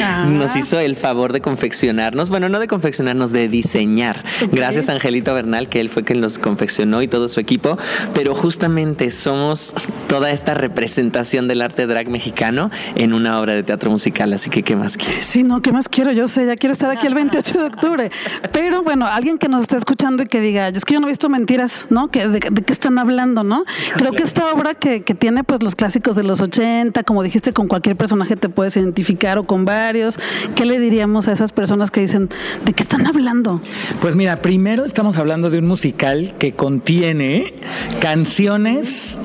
Ah. 0.00 0.26
nos 0.28 0.56
hizo 0.56 0.78
el 0.78 0.96
favor 0.96 1.32
de 1.32 1.40
confeccionarnos. 1.40 2.28
Bueno, 2.28 2.48
no 2.48 2.60
de 2.60 2.66
confeccionarnos, 2.66 3.32
de 3.32 3.48
diseñar. 3.48 4.24
Gracias 4.50 4.88
a 4.88 4.92
Angelito 4.92 5.34
Bernal, 5.34 5.68
que 5.68 5.80
él 5.80 5.88
fue 5.88 6.04
quien 6.04 6.20
los 6.20 6.38
confeccionó 6.38 7.02
y 7.02 7.08
todo 7.08 7.28
su 7.28 7.40
equipo. 7.40 7.78
Pero 8.14 8.34
justamente 8.34 9.10
somos 9.10 9.74
toda 10.08 10.30
esta 10.30 10.54
representación 10.54 11.48
del 11.48 11.62
arte 11.62 11.86
drag 11.86 12.08
mexicano 12.08 12.70
en 12.96 13.12
una 13.12 13.40
obra 13.40 13.54
de 13.54 13.62
teatro 13.62 13.90
musical. 13.90 14.32
Así 14.32 14.50
que, 14.50 14.62
¿qué 14.62 14.76
más 14.76 14.96
quieres? 14.96 15.26
Sí, 15.26 15.42
no, 15.42 15.62
¿qué 15.62 15.72
más 15.72 15.88
quiero? 15.88 16.12
Yo 16.12 16.28
sé, 16.28 16.46
ya 16.46 16.56
quiero 16.56 16.72
estar 16.72 16.90
aquí 16.90 17.06
el 17.06 17.14
28 17.14 17.58
de 17.58 17.64
octubre. 17.64 18.10
Pero 18.52 18.82
bueno, 18.82 19.06
alguien 19.06 19.38
que 19.38 19.48
nos 19.48 19.62
esté 19.62 19.76
escuchando 19.76 20.22
y 20.22 20.26
que 20.26 20.40
diga, 20.40 20.68
es 20.68 20.84
que 20.84 20.94
yo 20.94 21.00
no 21.00 21.06
he 21.06 21.10
visto 21.10 21.28
mentiras, 21.28 21.86
¿no? 21.90 22.08
¿De, 22.08 22.28
de 22.28 22.62
qué 22.62 22.72
están 22.72 22.98
hablando, 22.98 23.44
no? 23.44 23.64
Creo 23.96 24.12
que 24.12 24.22
esta 24.22 24.52
obra 24.52 24.74
que, 24.74 25.02
que, 25.02 25.14
tiene 25.14 25.44
pues 25.44 25.62
los 25.62 25.76
clásicos 25.76 26.16
de 26.16 26.22
los 26.22 26.40
80, 26.40 27.02
como 27.04 27.22
dijiste, 27.22 27.52
con 27.52 27.68
cualquier 27.68 27.96
personaje 27.96 28.36
te 28.36 28.48
puedes 28.48 28.76
identificar 28.76 29.21
o 29.22 29.44
con 29.44 29.64
varios. 29.64 30.18
¿Qué 30.56 30.66
le 30.66 30.80
diríamos 30.80 31.28
a 31.28 31.32
esas 31.32 31.52
personas 31.52 31.90
que 31.90 32.00
dicen, 32.00 32.28
¿de 32.64 32.72
qué 32.72 32.82
están 32.82 33.06
hablando? 33.06 33.60
Pues 34.00 34.16
mira, 34.16 34.42
primero 34.42 34.84
estamos 34.84 35.16
hablando 35.16 35.48
de 35.48 35.58
un 35.58 35.66
musical 35.66 36.34
que 36.38 36.52
contiene 36.52 37.54
canciones 38.00 39.18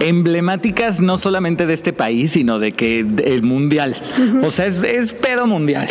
emblemáticas 0.00 1.00
no 1.00 1.18
solamente 1.18 1.66
de 1.66 1.74
este 1.74 1.92
país, 1.92 2.32
sino 2.32 2.58
de 2.58 2.72
que 2.72 3.00
el 3.00 3.42
mundial. 3.42 3.96
Uh 4.18 4.20
-huh. 4.20 4.46
O 4.46 4.50
sea, 4.50 4.66
es, 4.66 4.82
es, 4.82 5.12
pedo 5.12 5.46
mundial. 5.46 5.88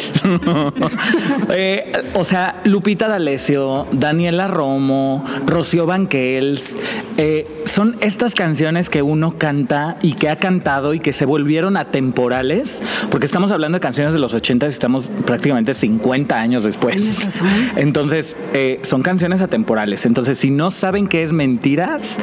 eh, 1.53 1.91
o 2.15 2.23
sea, 2.23 2.61
Lupita 2.63 3.07
D'Alessio, 3.07 3.87
Daniela 3.91 4.47
Romo, 4.47 5.23
Rocío 5.45 5.85
Banquels, 5.85 6.77
eh, 7.17 7.47
son 7.65 7.97
estas 8.01 8.33
canciones 8.33 8.89
que 8.89 9.01
uno 9.01 9.37
canta 9.37 9.97
y 10.01 10.13
que 10.13 10.29
ha 10.29 10.35
cantado 10.35 10.93
y 10.93 10.99
que 10.99 11.13
se 11.13 11.25
volvieron 11.25 11.77
atemporales, 11.77 12.81
porque 13.11 13.25
estamos 13.25 13.51
hablando 13.51 13.77
de 13.77 13.79
canciones 13.81 14.13
de 14.13 14.19
los 14.19 14.33
80 14.33 14.65
y 14.65 14.69
estamos 14.69 15.09
prácticamente 15.25 15.73
50 15.73 16.39
años 16.39 16.63
después. 16.63 17.27
Entonces, 17.75 18.37
eh, 18.53 18.79
son 18.83 19.01
canciones 19.01 19.41
atemporales. 19.41 20.05
Entonces, 20.05 20.39
si 20.39 20.49
no 20.49 20.71
saben 20.71 21.07
qué 21.07 21.23
es 21.23 21.31
mentiras, 21.31 22.17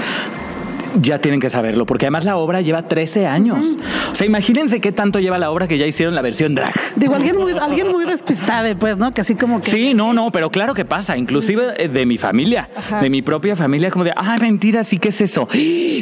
ya 1.01 1.19
tienen 1.19 1.41
que 1.41 1.51
saberlo, 1.51 1.87
porque 1.87 2.07
además 2.07 2.25
la 2.25 2.37
obra 2.37 2.61
lleva 2.61 2.83
13 2.83 3.27
años. 3.27 3.77
O 4.11 4.15
sea, 4.15 4.27
imagínense 4.27 4.81
qué 4.81 4.93
tanto 4.93 5.19
lleva 5.21 5.39
la 5.39 5.51
obra 5.51 5.69
que 5.69 5.79
ya 5.79 5.87
hicieron 5.87 6.15
la 6.15 6.23
versión 6.23 6.55
drag. 6.55 6.73
Digo, 6.97 7.15
alguien 7.15 7.37
muy, 7.37 7.53
alguien 7.53 7.91
muy 7.91 8.05
despistado, 8.05 8.77
pues, 8.79 8.97
¿no? 8.97 9.13
Que 9.13 9.21
así 9.21 9.35
como 9.35 9.61
que... 9.61 9.71
Sí, 9.71 9.95
no, 9.95 10.13
no, 10.13 10.31
pero 10.31 10.51
claro 10.51 10.75
que 10.75 10.85
pasa, 10.85 11.17
inclusive 11.17 11.75
eh, 11.77 11.89
de 11.89 12.07
mi 12.07 12.19
familia, 12.19 12.69
de 13.01 13.11
mi 13.11 13.23
propia 13.23 13.57
familia, 13.57 13.91
como 13.91 14.05
de, 14.05 14.13
ah, 14.17 14.37
mentira, 14.41 14.85
sí, 14.85 14.99
¿qué 14.99 15.09
es 15.09 15.21
eso? 15.21 15.49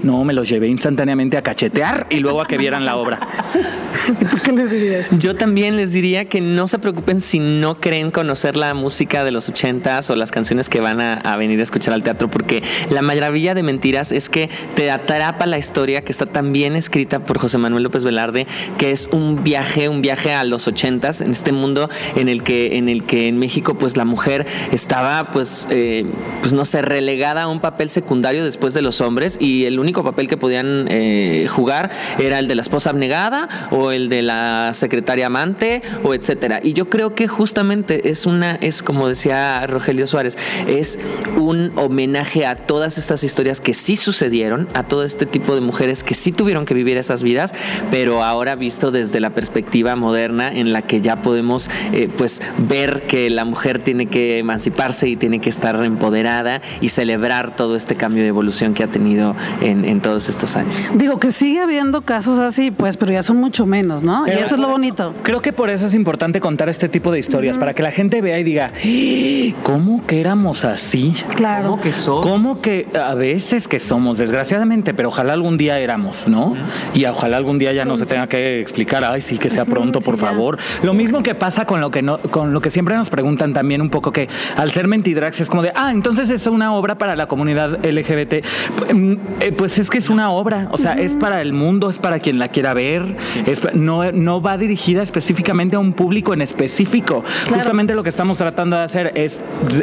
No, 0.02 0.24
me 0.24 0.32
los 0.32 0.48
llevé 0.48 0.68
instantáneamente 0.68 1.36
a 1.36 1.42
cachetear 1.42 2.06
y 2.10 2.20
luego 2.20 2.42
a 2.42 2.46
que 2.46 2.58
vieran 2.58 2.84
la 2.84 2.96
obra. 2.96 3.20
¿Y 4.20 4.24
tú 4.24 4.38
qué 4.42 4.52
les 4.52 4.70
dirías? 4.70 5.06
Yo 5.18 5.34
también 5.34 5.76
les 5.76 5.92
diría 5.92 6.26
que 6.26 6.40
no 6.40 6.68
se 6.68 6.78
preocupen 6.78 7.20
si 7.20 7.38
no 7.38 7.80
creen 7.80 8.10
conocer 8.10 8.56
la 8.56 8.74
música 8.74 9.24
de 9.24 9.30
los 9.30 9.48
ochentas 9.48 10.10
o 10.10 10.16
las 10.16 10.30
canciones 10.30 10.68
que 10.68 10.80
van 10.80 11.00
a, 11.00 11.14
a 11.14 11.36
venir 11.36 11.60
a 11.60 11.62
escuchar 11.62 11.94
al 11.94 12.02
teatro, 12.02 12.28
porque 12.28 12.62
la 12.90 13.02
maravilla 13.02 13.54
de 13.54 13.62
Mentiras 13.62 14.12
es 14.12 14.28
que 14.28 14.50
te 14.74 14.83
atrapa 14.90 15.46
la 15.46 15.58
historia 15.58 16.02
que 16.02 16.12
está 16.12 16.26
tan 16.26 16.52
bien 16.52 16.76
escrita 16.76 17.20
por 17.20 17.38
José 17.38 17.58
Manuel 17.58 17.82
López 17.82 18.04
Velarde, 18.04 18.46
que 18.78 18.90
es 18.90 19.08
un 19.12 19.44
viaje, 19.44 19.88
un 19.88 20.02
viaje 20.02 20.32
a 20.32 20.44
los 20.44 20.66
ochentas, 20.68 21.20
en 21.20 21.30
este 21.30 21.52
mundo 21.52 21.88
en 22.16 22.28
el 22.28 22.42
que 22.42 22.76
en, 22.76 22.88
el 22.88 23.04
que 23.04 23.28
en 23.28 23.38
México 23.38 23.74
pues 23.74 23.96
la 23.96 24.04
mujer 24.04 24.46
estaba 24.72 25.30
pues, 25.32 25.66
eh, 25.70 26.04
pues 26.40 26.52
no 26.52 26.64
sé, 26.64 26.82
relegada 26.82 27.42
a 27.42 27.48
un 27.48 27.60
papel 27.60 27.90
secundario 27.90 28.44
después 28.44 28.74
de 28.74 28.82
los 28.82 29.00
hombres 29.00 29.36
y 29.40 29.64
el 29.64 29.78
único 29.78 30.04
papel 30.04 30.28
que 30.28 30.36
podían 30.36 30.86
eh, 30.90 31.46
jugar 31.48 31.90
era 32.18 32.38
el 32.38 32.48
de 32.48 32.54
la 32.54 32.62
esposa 32.62 32.90
abnegada 32.90 33.48
o 33.70 33.90
el 33.90 34.08
de 34.08 34.22
la 34.22 34.70
secretaria 34.74 35.26
amante 35.26 35.82
o 36.02 36.14
etcétera. 36.14 36.60
Y 36.62 36.72
yo 36.72 36.88
creo 36.88 37.14
que 37.14 37.28
justamente 37.28 38.10
es 38.10 38.26
una, 38.26 38.56
es 38.56 38.82
como 38.82 39.08
decía 39.08 39.66
Rogelio 39.66 40.06
Suárez, 40.06 40.38
es 40.66 40.98
un 41.36 41.72
homenaje 41.76 42.46
a 42.46 42.56
todas 42.56 42.98
estas 42.98 43.24
historias 43.24 43.60
que 43.60 43.74
sí 43.74 43.96
sucedieron, 43.96 44.68
a 44.74 44.82
todo 44.82 45.04
este 45.04 45.26
tipo 45.26 45.54
de 45.54 45.60
mujeres 45.60 46.04
que 46.04 46.14
sí 46.14 46.32
tuvieron 46.32 46.66
que 46.66 46.74
vivir 46.74 46.96
esas 46.96 47.22
vidas, 47.22 47.54
pero 47.90 48.22
ahora 48.22 48.54
visto 48.54 48.90
desde 48.90 49.20
la 49.20 49.30
perspectiva 49.30 49.96
moderna 49.96 50.52
en 50.52 50.72
la 50.72 50.82
que 50.82 51.00
ya 51.00 51.22
podemos 51.22 51.70
eh, 51.92 52.08
pues 52.16 52.42
ver 52.58 53.06
que 53.06 53.30
la 53.30 53.44
mujer 53.44 53.78
tiene 53.78 54.06
que 54.06 54.38
emanciparse 54.38 55.08
y 55.08 55.16
tiene 55.16 55.40
que 55.40 55.48
estar 55.48 55.82
empoderada 55.84 56.60
y 56.80 56.88
celebrar 56.88 57.56
todo 57.56 57.76
este 57.76 57.94
cambio 57.94 58.22
de 58.22 58.28
evolución 58.28 58.74
que 58.74 58.82
ha 58.82 58.88
tenido 58.88 59.34
en, 59.60 59.84
en 59.84 60.00
todos 60.00 60.28
estos 60.28 60.56
años. 60.56 60.90
Digo 60.94 61.18
que 61.18 61.30
sigue 61.30 61.60
habiendo 61.60 62.02
casos 62.02 62.40
así, 62.40 62.70
pues, 62.70 62.96
pero 62.96 63.12
ya 63.12 63.22
son 63.22 63.38
mucho 63.38 63.66
menos, 63.66 64.02
¿no? 64.02 64.26
y 64.26 64.30
eso 64.30 64.54
es 64.54 64.60
lo 64.60 64.68
bonito. 64.68 65.14
Creo 65.22 65.40
que 65.42 65.52
por 65.52 65.70
eso 65.70 65.86
es 65.86 65.94
importante 65.94 66.40
contar 66.40 66.68
este 66.68 66.88
tipo 66.88 67.10
de 67.12 67.18
historias, 67.18 67.58
para 67.58 67.74
que 67.74 67.82
la 67.82 67.90
gente 67.92 68.20
vea 68.20 68.38
y 68.38 68.44
diga, 68.44 68.72
"¡Ah! 68.74 69.54
¿cómo 69.62 70.06
que 70.06 70.20
éramos 70.20 70.64
así? 70.64 71.14
Claro. 71.36 71.70
¿Cómo 71.70 71.82
que 71.82 71.92
son? 71.92 72.22
¿Cómo 72.22 72.60
que 72.60 72.88
a 73.00 73.14
veces 73.14 73.68
que 73.68 73.78
somos, 73.78 74.18
desgraciadamente, 74.54 74.94
pero 74.94 75.08
ojalá 75.08 75.32
algún 75.32 75.58
día 75.58 75.78
éramos, 75.78 76.28
¿no? 76.28 76.56
Y 76.94 77.04
ojalá 77.06 77.36
algún 77.36 77.58
día 77.58 77.72
ya 77.72 77.84
no 77.84 77.96
se 77.96 78.06
tenga 78.06 78.26
que 78.28 78.60
explicar, 78.60 79.02
ay, 79.04 79.20
sí, 79.20 79.38
que 79.38 79.50
sea 79.50 79.64
pronto, 79.64 80.00
por 80.00 80.16
favor. 80.16 80.58
Lo 80.82 80.94
mismo 80.94 81.22
que 81.22 81.34
pasa 81.34 81.66
con 81.66 81.80
lo 81.80 81.90
que 81.90 82.02
no, 82.02 82.18
con 82.18 82.52
lo 82.52 82.60
que 82.60 82.70
siempre 82.70 82.96
nos 82.96 83.10
preguntan 83.10 83.52
también 83.52 83.82
un 83.82 83.90
poco 83.90 84.12
que 84.12 84.28
al 84.56 84.70
ser 84.70 84.86
Mentidrax 84.86 85.40
es 85.40 85.48
como 85.48 85.62
de, 85.62 85.72
ah, 85.74 85.90
entonces 85.90 86.30
es 86.30 86.46
una 86.46 86.72
obra 86.72 86.96
para 86.96 87.16
la 87.16 87.26
comunidad 87.26 87.84
LGBT. 87.84 88.44
Mm, 88.92 89.12
eh, 89.40 89.52
Pues 89.56 89.78
es 89.78 89.90
que 89.90 89.98
es 89.98 90.08
una 90.08 90.30
obra, 90.30 90.68
o 90.70 90.78
sea, 90.78 90.92
es 90.92 91.14
para 91.14 91.40
el 91.40 91.52
mundo, 91.52 91.90
es 91.90 91.98
para 91.98 92.18
quien 92.18 92.38
la 92.38 92.48
quiera 92.48 92.74
ver, 92.74 93.16
es 93.46 93.60
no, 93.74 94.12
no 94.12 94.40
va 94.40 94.56
dirigida 94.56 95.02
específicamente 95.02 95.76
a 95.76 95.78
un 95.78 95.92
público 95.92 96.32
en 96.32 96.42
específico. 96.42 97.24
Justamente 97.48 97.94
lo 97.94 98.02
que 98.02 98.08
estamos 98.08 98.36
tratando 98.36 98.76
de 98.76 98.82
hacer 98.82 99.12
es 99.14 99.40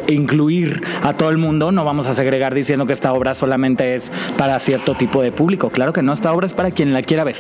incluir 0.08 0.82
a 1.04 1.14
todo 1.14 1.30
el 1.30 1.38
mundo, 1.38 1.72
no 1.72 1.84
vamos 1.84 2.08
a 2.08 2.14
segregar 2.14 2.54
diciendo 2.54 2.86
que 2.86 2.94
esta 2.94 3.12
obra 3.14 3.34
solamente 3.34 3.96
es 3.96 4.12
para 4.38 4.56
cierto 4.62 4.96
tipo 4.96 5.22
de 5.22 5.32
público. 5.32 5.70
Claro 5.70 5.94
que 5.94 6.02
no, 6.02 6.14
esta 6.14 6.32
obra 6.32 6.46
es 6.46 6.54
para 6.54 6.72
quien 6.72 6.94
la 6.94 7.02
quiera 7.02 7.24
ver. 7.24 7.38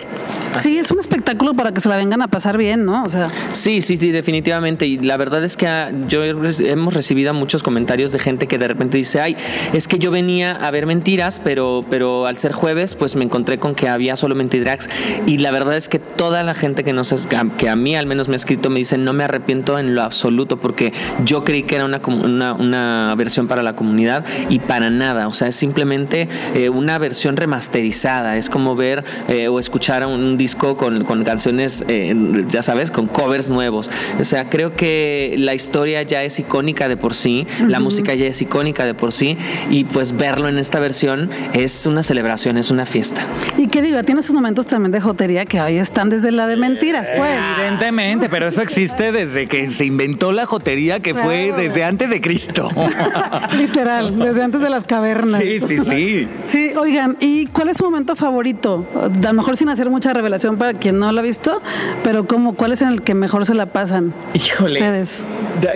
Sí, 0.59 0.77
es 0.77 0.91
un 0.91 0.99
espectáculo 0.99 1.53
para 1.53 1.71
que 1.71 1.79
se 1.79 1.87
la 1.87 1.95
vengan 1.95 2.21
a 2.21 2.27
pasar 2.27 2.57
bien, 2.57 2.85
¿no? 2.85 3.05
O 3.05 3.09
sea, 3.09 3.29
Sí, 3.51 3.81
sí, 3.81 3.95
sí, 3.95 4.11
definitivamente. 4.11 4.85
Y 4.85 4.97
la 4.97 5.17
verdad 5.17 5.43
es 5.43 5.55
que 5.55 5.67
ah, 5.67 5.91
yo 6.07 6.23
hemos 6.23 6.93
recibido 6.93 7.33
muchos 7.33 7.63
comentarios 7.63 8.11
de 8.11 8.19
gente 8.19 8.47
que 8.47 8.57
de 8.57 8.67
repente 8.67 8.97
dice, 8.97 9.21
ay, 9.21 9.37
es 9.73 9.87
que 9.87 9.99
yo 9.99 10.11
venía 10.11 10.53
a 10.53 10.71
ver 10.71 10.85
mentiras, 10.85 11.39
pero, 11.43 11.85
pero 11.89 12.25
al 12.25 12.37
ser 12.37 12.51
jueves, 12.51 12.95
pues 12.95 13.15
me 13.15 13.23
encontré 13.23 13.59
con 13.59 13.75
que 13.75 13.87
había 13.87 14.15
solo 14.15 14.35
mentidrags. 14.35 14.89
Y 15.25 15.37
la 15.37 15.51
verdad 15.51 15.77
es 15.77 15.87
que 15.87 15.99
toda 15.99 16.43
la 16.43 16.53
gente 16.53 16.83
que 16.83 16.93
nos 16.93 17.11
que 17.57 17.69
a 17.69 17.75
mí 17.75 17.95
al 17.95 18.05
menos 18.05 18.27
me 18.27 18.35
ha 18.35 18.37
escrito 18.37 18.69
me 18.69 18.79
dice, 18.79 18.97
no 18.97 19.13
me 19.13 19.23
arrepiento 19.23 19.77
en 19.77 19.95
lo 19.95 20.01
absoluto, 20.01 20.57
porque 20.57 20.93
yo 21.23 21.43
creí 21.43 21.63
que 21.63 21.75
era 21.75 21.85
una, 21.85 22.01
una, 22.05 22.53
una 22.53 23.13
versión 23.15 23.47
para 23.47 23.63
la 23.63 23.75
comunidad 23.75 24.25
y 24.49 24.59
para 24.59 24.89
nada. 24.89 25.27
O 25.27 25.33
sea, 25.33 25.49
es 25.49 25.55
simplemente 25.55 26.27
eh, 26.55 26.69
una 26.69 26.97
versión 26.97 27.10
remasterizada. 27.15 28.37
Es 28.37 28.49
como 28.49 28.75
ver 28.75 29.03
eh, 29.27 29.47
o 29.47 29.59
escuchar 29.59 30.05
un 30.05 30.37
disco 30.37 30.77
con, 30.77 31.03
con 31.03 31.23
canciones, 31.23 31.83
eh, 31.87 32.15
ya 32.49 32.61
sabes, 32.61 32.91
con 32.91 33.07
covers 33.07 33.49
nuevos. 33.49 33.89
O 34.19 34.23
sea, 34.23 34.49
creo 34.49 34.75
que 34.75 35.35
la 35.37 35.53
historia 35.53 36.01
ya 36.03 36.23
es 36.23 36.39
icónica 36.39 36.87
de 36.87 36.97
por 36.97 37.13
sí, 37.13 37.45
la 37.67 37.79
música 37.79 38.13
ya 38.15 38.25
es 38.25 38.41
icónica 38.41 38.85
de 38.85 38.93
por 38.93 39.11
sí, 39.11 39.37
y 39.69 39.83
pues 39.83 40.15
verlo 40.15 40.47
en 40.47 40.57
esta 40.57 40.79
versión 40.79 41.29
es 41.53 41.85
una 41.85 42.03
celebración, 42.03 42.57
es 42.57 42.71
una 42.71 42.85
fiesta. 42.85 43.25
y 43.57 43.67
que 43.67 43.81
diga, 43.81 44.03
tiene 44.03 44.21
sus 44.21 44.35
momentos 44.35 44.67
también 44.67 44.91
de 44.91 45.01
jotería 45.01 45.45
que 45.45 45.59
ahí 45.59 45.77
están 45.77 46.09
desde 46.09 46.31
la 46.31 46.47
de 46.47 46.57
mentiras, 46.57 47.07
pues. 47.15 47.31
Evidentemente, 47.57 48.29
pero 48.29 48.47
eso 48.47 48.61
existe 48.61 49.11
desde 49.11 49.47
que 49.47 49.69
se 49.69 49.85
inventó 49.85 50.31
la 50.31 50.45
jotería, 50.45 50.99
que 50.99 51.13
fue 51.13 51.47
Claro. 51.47 51.61
desde 51.61 51.83
antes 51.83 52.09
de 52.09 52.21
Cristo. 52.21 52.69
Literal, 53.57 54.17
desde 54.19 54.43
antes 54.43 54.61
de 54.61 54.69
las 54.69 54.83
cavernas. 54.83 55.41
Sí, 55.41 55.59
sí, 55.59 55.77
sí. 55.77 56.27
Sí, 56.47 56.71
oigan, 57.01 57.17
¿y 57.19 57.45
cuál 57.47 57.69
es 57.69 57.77
su 57.77 57.83
momento 57.83 58.15
favorito? 58.15 58.85
A 58.95 59.07
lo 59.27 59.33
mejor 59.33 59.57
sin 59.57 59.69
hacer 59.69 59.89
mucha 59.89 60.13
revelación 60.13 60.57
para 60.57 60.73
quien 60.73 60.99
no 60.99 61.11
lo 61.11 61.19
ha 61.19 61.23
visto, 61.23 61.61
pero 62.03 62.25
como 62.27 62.53
cuál 62.53 62.71
es 62.73 62.81
en 62.81 62.89
el 62.89 63.01
que 63.01 63.13
mejor 63.13 63.45
se 63.45 63.53
la 63.53 63.65
pasan 63.67 64.13
Híjole. 64.33 64.73
ustedes. 64.73 65.23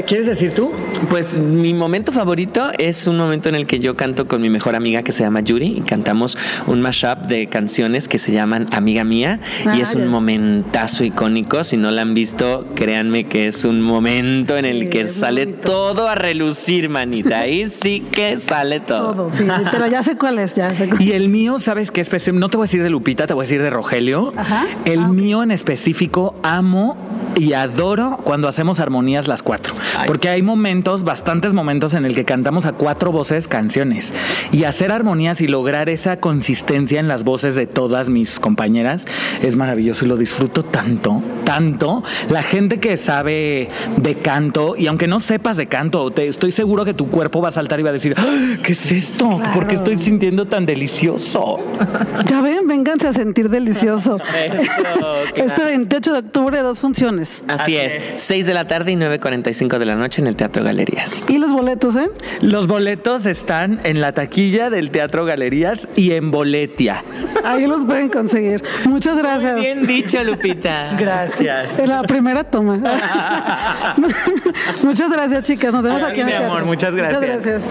¿Quieres 0.08 0.25
decir 0.25 0.53
tú? 0.53 0.72
Pues 1.10 1.38
mi 1.39 1.74
momento 1.74 2.12
favorito 2.12 2.72
es 2.77 3.08
un 3.08 3.17
momento 3.17 3.50
en 3.50 3.55
el 3.55 3.67
que 3.67 3.79
yo 3.79 3.96
canto 3.96 4.27
con 4.27 4.41
mi 4.41 4.50
mejor 4.50 4.75
amiga 4.75 5.03
que 5.03 5.12
se 5.12 5.24
llama 5.24 5.41
Yuri 5.41 5.77
y 5.77 5.82
cantamos 5.82 6.38
un 6.67 6.82
mashup 6.82 7.27
de 7.27 7.48
canciones 7.48 8.08
que 8.08 8.17
se 8.17 8.32
llaman 8.32 8.67
Amiga 8.72 9.03
Mía 9.03 9.39
Ah, 9.65 9.75
y 9.77 9.82
es 9.82 9.94
ya. 9.94 10.00
un 10.00 10.08
momentazo 10.08 11.03
icónico. 11.03 11.63
Si 11.63 11.77
no 11.77 11.91
la 11.91 12.01
han 12.01 12.13
visto, 12.13 12.67
créanme 12.75 13.25
que 13.27 13.48
es 13.48 13.65
un 13.65 13.82
momento 13.82 14.58
en 14.58 14.65
el 14.65 14.82
Sí, 14.82 14.88
que 14.89 15.01
es 15.01 15.13
sale 15.13 15.46
bonito. 15.46 15.72
todo 15.72 16.08
a 16.10 16.15
relucir, 16.15 16.89
manita. 16.89 17.39
Ahí 17.39 17.70
sí 17.70 18.05
que 18.12 18.38
sale 18.38 18.79
todo. 18.79 19.13
Todo, 19.13 19.32
sí, 19.32 19.44
pero 19.72 19.88
ya 19.88 20.01
sé 20.03 20.17
cuál 20.17 20.39
es, 20.39 20.55
ya 20.55 20.74
sé 20.75 20.89
cuál 20.89 21.01
Y 21.05 21.12
el 21.15 21.29
mío, 21.29 21.60
¿sabes 21.60 21.91
qué? 21.91 22.01
No 22.34 22.50
te 22.50 22.57
voy 22.57 22.65
a 22.65 22.67
decir 22.67 22.84
de 22.84 22.89
Lupita, 22.89 23.27
te 23.27 23.34
voy 23.34 23.43
a 23.43 23.45
decir 23.45 23.62
de 23.62 23.69
Rogelio. 23.69 24.34
Ajá. 24.36 24.65
El 24.86 25.00
Ah, 25.00 25.07
mío 25.07 25.43
en 25.43 25.51
específico 25.51 26.36
amo 26.43 26.95
y 27.36 27.54
adoro 27.54 28.18
cuando 28.24 28.48
hacemos 28.48 28.80
armonías 28.80 29.27
las 29.27 29.44
cuatro. 29.44 29.74
Ay, 29.98 30.08
Porque 30.08 30.30
hay 30.30 30.42
momentos, 30.42 31.04
bastantes 31.04 31.54
momentos 31.54 31.94
en 31.94 32.06
el 32.06 32.15
que 32.15 32.25
cantamos 32.25 32.65
a 32.65 32.74
cuatro 32.74 33.12
voces 33.12 33.48
canciones. 33.48 34.13
Y 34.51 34.63
hacer 34.63 34.92
armonías 34.92 35.42
y 35.42 35.48
lograr 35.48 35.89
esa 35.89 36.18
consistencia 36.18 37.00
en 37.00 37.08
las 37.08 37.24
voces 37.24 37.56
de 37.56 37.68
todas 37.68 38.10
mis 38.10 38.39
compañeras 38.39 39.06
es 39.42 39.56
maravilloso 39.56 40.06
y 40.06 40.08
lo 40.08 40.18
disfruto 40.18 40.63
tanto, 40.63 41.22
tanto. 41.44 42.04
La 42.30 42.44
gente 42.44 42.80
que 42.80 42.98
sabe 42.98 43.70
de 43.98 44.15
canto, 44.15 44.75
y 44.77 44.88
aunque 44.88 45.08
no 45.08 45.20
sepas 45.20 45.58
de 45.58 45.68
canto, 45.68 46.12
te, 46.12 46.27
estoy 46.27 46.51
seguro 46.51 46.86
que 46.86 46.94
tu 46.94 47.10
cuerpo 47.10 47.42
va 47.42 47.50
a 47.50 47.51
saltar 47.51 47.80
y 47.80 47.84
va 47.84 47.89
a 47.89 47.94
decir, 47.94 48.15
"¡Ah! 48.18 48.56
¿qué 48.63 48.72
es 48.74 48.92
esto? 48.92 49.30
¿Por 49.54 49.68
qué 49.68 49.75
Claro. 49.75 49.92
estoy 49.92 49.96
sintiendo 49.98 50.46
tan 50.46 50.65
delicioso? 50.65 51.60
Ya 52.27 52.42
ven, 52.42 52.68
vénganse 52.68 53.08
a 53.08 53.13
sentir 53.13 53.50
delicioso. 53.50 54.20
Este 55.36 55.63
28 55.63 56.13
de 56.13 56.20
octubre, 56.20 56.60
dos 56.62 56.80
funciones. 56.80 57.25
Así 57.48 57.75
es, 57.77 58.00
6 58.15 58.46
de 58.46 58.53
la 58.53 58.67
tarde 58.67 58.91
y 58.91 58.96
9.45 58.96 59.77
de 59.77 59.86
la 59.86 59.96
noche 59.96 60.22
en 60.22 60.27
el 60.27 60.36
Teatro 60.36 60.63
Galerías. 60.63 61.29
Y 61.29 61.38
los 61.38 61.51
boletos, 61.51 61.96
¿eh? 61.96 62.10
Los 62.41 62.67
boletos 62.67 63.25
están 63.25 63.79
en 63.84 64.01
la 64.01 64.13
taquilla 64.13 64.70
del 64.70 64.91
Teatro 64.91 65.25
Galerías 65.25 65.88
y 65.96 66.12
en 66.13 66.32
Boletia. 66.32 67.03
Ahí 67.44 67.67
los 67.67 67.86
pueden 67.86 68.10
conseguir. 68.10 68.63
Muchas 68.86 69.17
gracias. 69.17 69.60
Bien 69.60 69.86
dicho, 69.86 70.24
Lupita. 70.24 70.96
Gracias. 71.00 71.79
En 71.79 71.89
la 71.89 72.01
primera 72.03 72.44
toma. 72.44 72.77
Muchas 74.84 75.10
gracias, 75.10 75.44
chicas. 75.44 75.72
Nos 75.72 75.84
vemos 75.84 76.01
Ay, 76.03 76.12
aquí 76.12 76.20
en 76.22 76.27
mi 76.27 76.32
el 76.34 76.44
amor, 76.44 76.65
muchas 76.65 76.96
gracias. 76.96 77.22
gracias. 77.22 77.63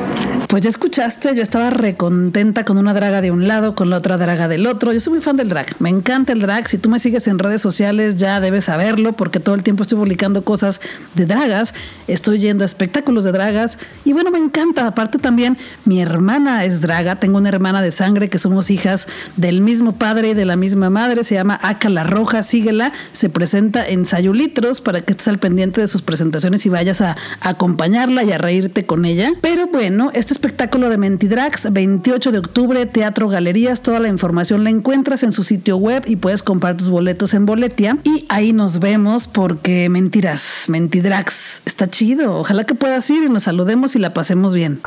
Pues 0.48 0.62
ya 0.62 0.68
escuchaste, 0.68 1.34
yo 1.34 1.42
estaba 1.42 1.70
recontenta 1.70 2.64
con 2.64 2.78
una 2.78 2.94
draga 2.94 3.20
de 3.20 3.30
un 3.30 3.48
lado, 3.48 3.74
con 3.74 3.90
la 3.90 3.96
otra 3.98 4.16
draga 4.16 4.48
del 4.48 4.66
otro. 4.66 4.92
Yo 4.92 5.00
soy 5.00 5.14
muy 5.14 5.22
fan 5.22 5.36
del 5.36 5.48
drag. 5.48 5.74
Me 5.80 5.88
encanta 5.88 6.32
el 6.32 6.40
drag. 6.40 6.68
Si 6.68 6.78
tú 6.78 6.88
me 6.88 6.98
sigues 6.98 7.26
en 7.26 7.38
redes 7.38 7.62
sociales, 7.62 8.16
ya 8.16 8.40
debes 8.40 8.64
saberlo, 8.64 9.14
porque 9.14 9.40
todo 9.44 9.54
el 9.54 9.62
tiempo 9.62 9.82
estoy 9.82 9.98
publicando 9.98 10.44
cosas 10.44 10.80
de 11.14 11.26
dragas, 11.26 11.74
estoy 12.08 12.38
yendo 12.40 12.64
a 12.64 12.66
espectáculos 12.66 13.24
de 13.24 13.32
dragas 13.32 13.78
y 14.04 14.12
bueno, 14.12 14.30
me 14.30 14.38
encanta. 14.38 14.86
Aparte 14.86 15.18
también 15.18 15.56
mi 15.84 16.00
hermana 16.00 16.64
es 16.64 16.80
draga, 16.80 17.16
tengo 17.16 17.38
una 17.38 17.48
hermana 17.48 17.82
de 17.82 17.92
sangre 17.92 18.28
que 18.28 18.38
somos 18.38 18.70
hijas 18.70 19.06
del 19.36 19.60
mismo 19.60 19.96
padre 19.96 20.30
y 20.30 20.34
de 20.34 20.44
la 20.44 20.56
misma 20.56 20.90
madre, 20.90 21.24
se 21.24 21.34
llama 21.34 21.58
Aca 21.62 21.88
La 21.88 22.04
Roja, 22.04 22.42
síguela, 22.42 22.92
se 23.12 23.28
presenta 23.28 23.86
en 23.86 24.04
Sayulitros 24.04 24.80
para 24.80 25.00
que 25.00 25.12
estés 25.12 25.28
al 25.28 25.38
pendiente 25.38 25.80
de 25.80 25.88
sus 25.88 26.02
presentaciones 26.02 26.66
y 26.66 26.68
vayas 26.68 27.00
a, 27.00 27.16
acompañarla 27.40 28.24
y 28.24 28.32
a 28.32 28.38
reírte 28.38 28.86
con 28.86 29.04
ella. 29.04 29.32
Pero 29.40 29.66
bueno, 29.66 30.10
este 30.14 30.32
espectáculo 30.32 30.88
de 30.88 30.98
Mentidrags, 30.98 31.72
28 31.72 32.32
de 32.32 32.38
octubre, 32.38 32.86
Teatro 32.86 33.28
Galerías, 33.28 33.82
toda 33.82 34.00
la 34.00 34.08
información 34.08 34.64
la 34.64 34.70
encuentras 34.70 35.22
en 35.22 35.32
su 35.32 35.42
sitio 35.44 35.76
web 35.76 36.04
y 36.06 36.16
puedes 36.16 36.42
comprar 36.42 36.76
tus 36.76 36.88
boletos 36.88 37.34
en 37.34 37.46
Boletia 37.46 37.98
y 38.04 38.24
ahí 38.28 38.52
nos 38.52 38.80
vemos 38.80 39.26
porque 39.34 39.88
mentiras, 39.88 40.66
Mentidrags, 40.68 41.60
está 41.66 41.90
chido, 41.90 42.38
ojalá 42.38 42.64
que 42.64 42.74
puedas 42.74 43.10
ir 43.10 43.24
y 43.24 43.28
nos 43.28 43.42
saludemos 43.42 43.96
y 43.96 43.98
la 43.98 44.14
pasemos 44.14 44.54
bien. 44.54 44.80